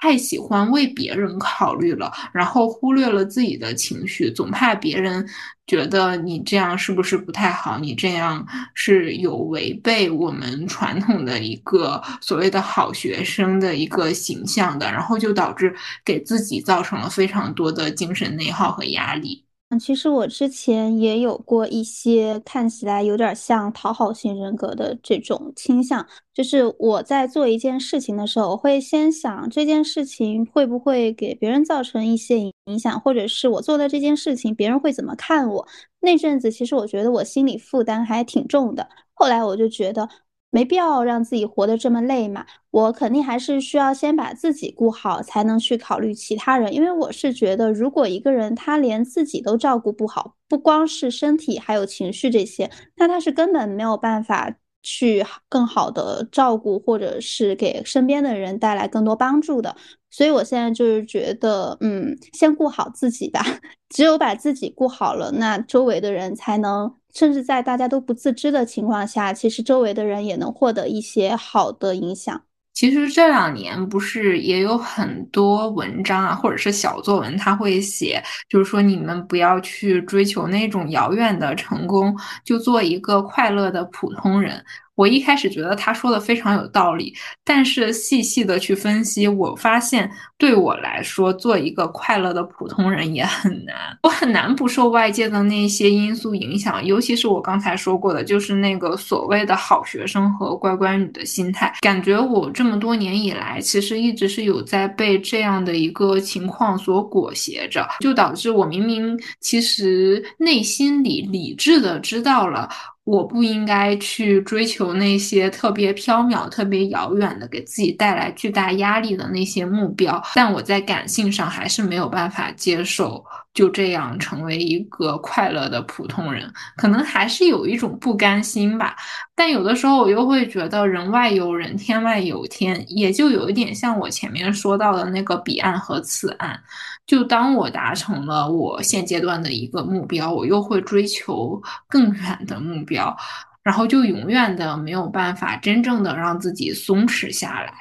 [0.02, 5.28] 太喜欢为别人考虑了，然后忽略了自己的情绪，总怕别人
[5.66, 8.46] 觉得你这样是不是不太好，你这样
[8.76, 9.47] 是有。
[9.48, 15.76] 违背我们传统的一个所谓的好学生的一个形象的，然后就导致
[16.06, 19.44] 给自己造成了非常多的精神内耗和压力。
[19.70, 35.68] 嗯，其实我之前也有过一些看起来有点像讨好型人格的这种倾向，就是我在做一件事情的时候，我会先想这件事情会不会给别人造成一些影响，或者是我做的这件事情别人会怎么看我。
[36.00, 38.88] 那阵子其实我觉得我心理负担还挺重的。
[39.18, 40.08] 后来我就觉得
[40.52, 46.72] 没必要让自己活得这么累嘛，我肯定还是需要先把自己顾好，才能去考虑其他人。
[46.74, 54.56] 因为我是觉得，如果一个人他连自己都照顾不好，不光是身体，还有情绪这些，那他是根本没有办法
[54.88, 59.76] 去更好的照顾，或者是给身边的人带来更多帮助的。
[60.10, 63.44] 所以我现在就是觉得，嗯，先顾好自己吧。
[63.94, 66.96] 只有把自己顾好了，那周围的人才能。
[67.14, 72.44] 甚至在大家都不自知的情况下，其实周围的人也能获得一些好的影响。
[72.78, 82.16] 其实这两年不是也有很多文章啊，或者是小作文，他会写，就是说你们不要去追求那种遥远的成功，
[82.46, 84.64] 就做一个快乐的普通人。
[84.98, 87.14] 我一开始觉得他说的非常有道理，
[87.46, 93.76] 但是细细的去分析，我发现对我来说，做一个快乐的普通人也很难。
[94.02, 101.72] 我很难不受外界的那些因素影响，尤其是我刚才说过的，就是那个所谓的好学生和乖乖女的心态。
[101.82, 112.68] 感觉我这么多年以来，其实一直是有在被这样的一个情况所裹挟着，就导致我明明其实内心里理智的知道了。
[113.08, 123.24] 我不应该去追求那些特别缥缈、特别遥远的，给自己带来巨大压力的那些目标，但我在感性上还是没有办法接受
[123.58, 128.96] 就这样成为一个快乐的普通人，可能还是有一种不甘心吧。
[129.34, 136.62] 但有的时候我又会觉得人外有人，天外有天，也就有一点像我前面说到的那个彼岸和此岸。
[137.08, 143.18] 就当我达成了我现阶段的一个目标，我又会追求更远的目标，
[143.64, 147.74] 然后就永远的没有办法真正的让自己松弛下来。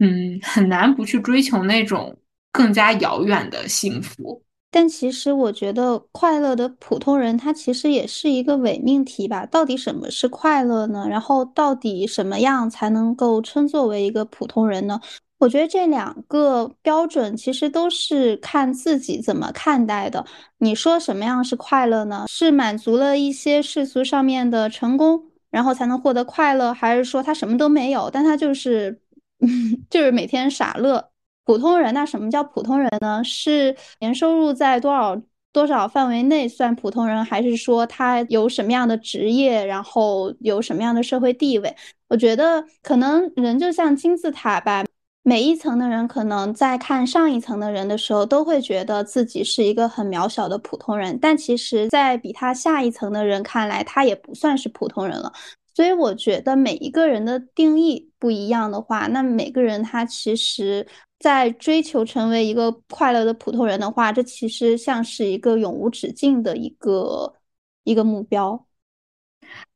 [0.00, 2.14] 嗯，很难不去追求那种
[2.52, 4.43] 更加遥远的幸福。
[4.76, 9.46] 但其实我觉得，快乐的普通人他其实也是一个伪命题吧？
[9.46, 11.06] 到底什么是快乐呢？
[11.08, 15.00] 然后到底什么样才能够称作为一个普通人呢？
[15.38, 20.26] 我觉得这两个标准其实都是看自己怎么看待的。
[20.58, 22.24] 你说什么样是快乐呢？
[22.28, 25.22] 是满足了一些世俗上面的成功，
[25.52, 29.00] 然后才能获得快乐，还是说他什么都没有，但他就是
[29.88, 31.10] 就是每天傻乐？
[31.44, 33.22] 普通人，那什么叫普通人呢？
[33.24, 35.20] 是年收入在多少
[35.52, 41.74] 多少范围内算普通人，还是说他有什么样的职业，然后有什么样的社会地位？
[42.08, 44.84] 我觉得可能人就像金字塔吧。
[45.26, 55.32] 每一层的人可能在看上一层的人的时候，都会觉得自己是一个很渺小的普通人，但其实，在比他下一层的人看来，他也不算是普通人了。
[55.74, 60.86] 所以我觉得每一个人的定义不一样的话，那每个人他其实
[61.18, 67.34] 在追求成为一个快乐的普通人的话，这其实像是一个永无止境的一个
[67.82, 68.66] 一个目标。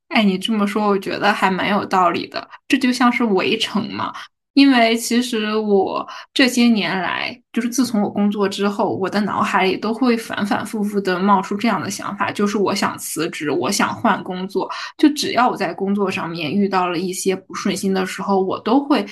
[0.08, 2.48] 哎，你这么说，我觉得还蛮有道理的。
[2.66, 4.14] 这就像是围城嘛。
[4.58, 6.04] 因为其实我
[6.34, 14.68] 这些年来，就是自从我工作之后，我的脑海里都会反反复复的冒出这样的想法，就是我想辞职，我想换工作。
[14.96, 19.06] 就只要我在工作上面遇到了一些不顺心的时候，我都会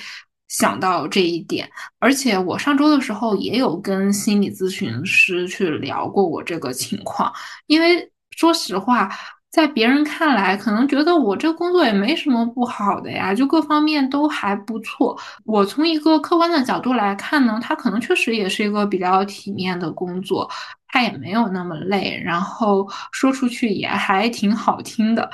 [0.49, 1.69] 想到这一点。
[1.99, 7.31] 而且我上周的时候也有跟心理咨询师去聊过我这个情况，
[7.67, 9.09] 因为说实话。
[9.57, 15.19] 在别人看来，可能觉得我这工作也没什么不好的呀，就各方面都还不错。
[15.45, 20.47] 我从一个客观的角度来看呢，他可能确实也是一个比较体面的工作，
[20.89, 25.27] 他也没有那么累，然后说出去也还挺好听的。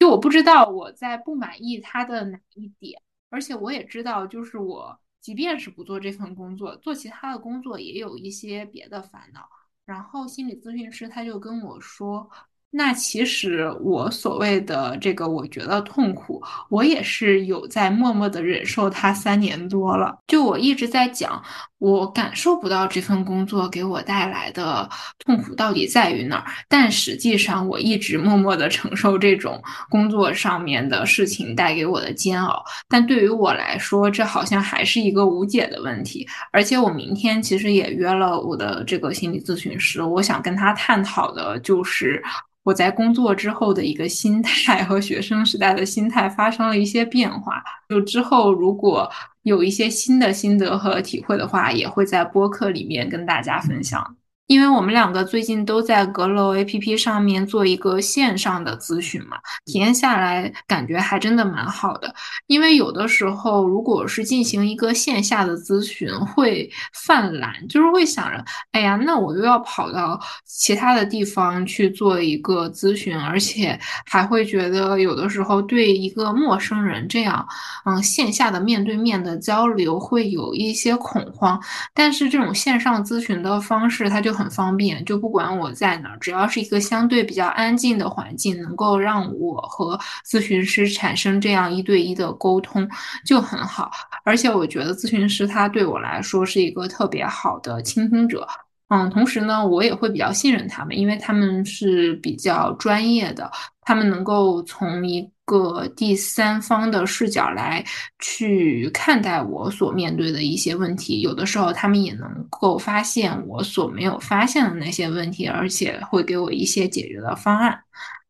[0.00, 3.00] 就我不知道我在不满意他的哪一点，
[3.30, 9.48] 而且我也知道，就是我即便是不做这份工作，做其他的工作也有一些别的烦恼。
[9.86, 12.28] 然后心理咨询师他就跟我说。
[12.70, 20.18] 那其实我所谓的这个，我觉得痛苦，我也是有在默默的忍受它三年多了。
[20.26, 21.42] 就我一直在讲，
[21.78, 24.86] 我感受不到这份工作给我带来的
[25.18, 32.62] 痛苦到底在于哪儿，但实际上我一直默默的承受这种工作上面的事情带给我的煎熬。
[32.86, 36.28] 但对于我来说，这好像还是一个无解的问题。
[36.52, 42.22] 而且我明天其实也约了我的这个心理咨询师，我想跟他探讨的就是。
[42.68, 47.64] 我在工作之后的一个心态和学生时代的心态发生了一些变化。
[47.88, 49.10] 就之后如果
[49.42, 54.16] 有一些新的心得和体会的话，也会在播客里面跟大家分享。
[54.48, 59.36] 因为我们两个最近都在阁楼 APP 上面做一个线上的咨询嘛，
[59.66, 62.12] 体验下来感觉还真的蛮好的。
[62.46, 68.42] 因为有的时候如果是进行一个线下的咨询，会犯懒，就是会想着，
[68.72, 77.46] 哎呀，那我又要跑到其他的地方去做一个咨询，而且还会觉得有的时候对一个陌生人这样，
[77.84, 81.62] 嗯，线下的面对面的交流会有一些恐慌。
[81.92, 92.88] 但是这种线上咨询的方式，它就很方便，就不管我在哪，只要是一个相对比较安静的环境，能够让我和咨询师产生这样一对一的沟通，
[93.26, 93.90] 就很好。
[94.24, 98.46] 而且我觉得咨询师他对我来说是一个特别好的倾听者。
[98.90, 103.50] 嗯，同时呢，我也会比较信任他们，因为他们是比较专业的，
[103.82, 107.82] 他们能够从一个第三方的视角来
[108.18, 111.22] 去看待我所面对的一些问题。
[111.22, 117.80] 有的时候，他们也能够发现我所没有发现的那些问题，而且会给我一些解决的方案。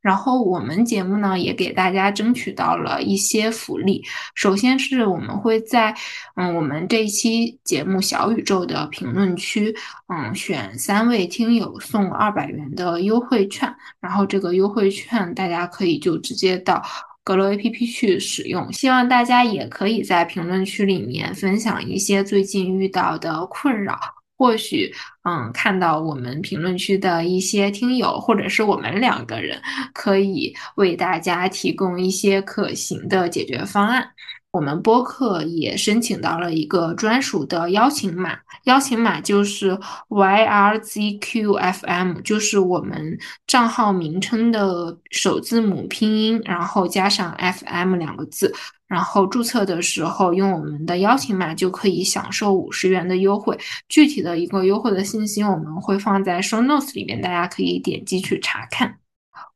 [0.01, 4.01] 然后我们节目呢也给大家争取到了一些福利。
[4.37, 5.93] 首先是我们会在
[6.37, 9.75] 嗯我们这一期节目小宇宙的评论区
[10.07, 16.81] 嗯选三位听友送二百元的优惠券，然后这个优惠券大家可以就直接到
[17.29, 18.73] 阁楼 APP 去使用。
[18.73, 24.01] 希望大家也可以在评论区里面分享一些最近遇到的困扰。
[24.39, 24.91] 或许，
[25.25, 29.61] 嗯，看到我们评论区的一些听友，或者是我们两个人，
[29.93, 34.09] 可以为大家提供一些可行的解决方案。
[34.51, 39.79] 我们播客也申请到了一个专属的邀请码，邀请码就是
[40.09, 48.55] YRZQFM，就是我们账号名称的首字母拼音，然后加上 FM 两个字，
[48.87, 53.59] 然后注册的时候用我们的邀请码就可以享受五十元的优惠。
[53.89, 58.99] 具体的一个优惠的信息我们会放在 Show Notes 里面，大家可以点击去查看。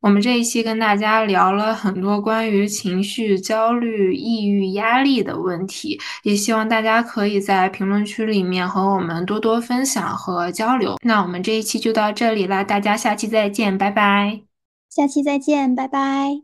[0.03, 10.97] 我们这一期跟大家聊了很多关于情绪焦虑、抑郁、压力的问题，也希望大家可以在评论区里面和我们多多分享和交流。
[11.05, 14.41] 那我们这一期就到这里啦，大家下期再见，拜拜！
[14.89, 16.41] 下期再见，拜拜！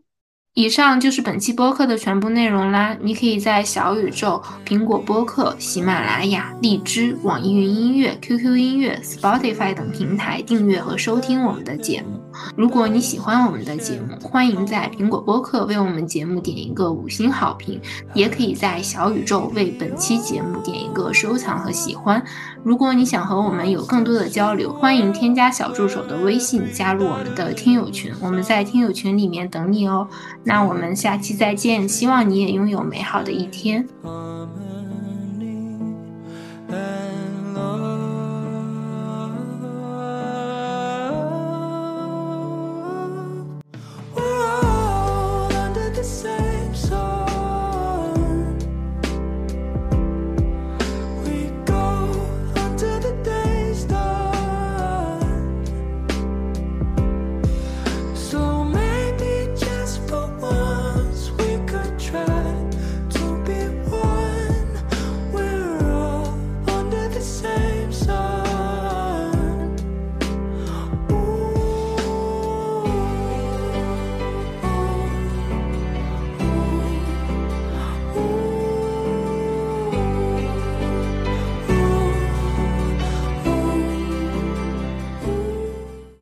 [0.54, 2.96] 以上就是本期播客的全部内容啦。
[3.02, 12.22] 你可以在小宇宙、苹果播客、喜马拉雅、荔枝、网易云音乐、QQ 音乐、Spotify 等平台订阅和收听我们的节目。
[12.56, 17.80] 如果你喜欢我们的节目，欢迎在苹果播客为我们节目点一个五星好评，
[18.14, 22.24] 也可以在小宇宙为本期节目点一个收藏和喜欢。
[22.64, 30.08] 如果你想和我们有更多的交流，欢迎添加小助手的微信，加入我们的听友群，我们在听友群里面等你哦。
[30.44, 33.88] 那我们下期再见，希望你也拥有美好的一天。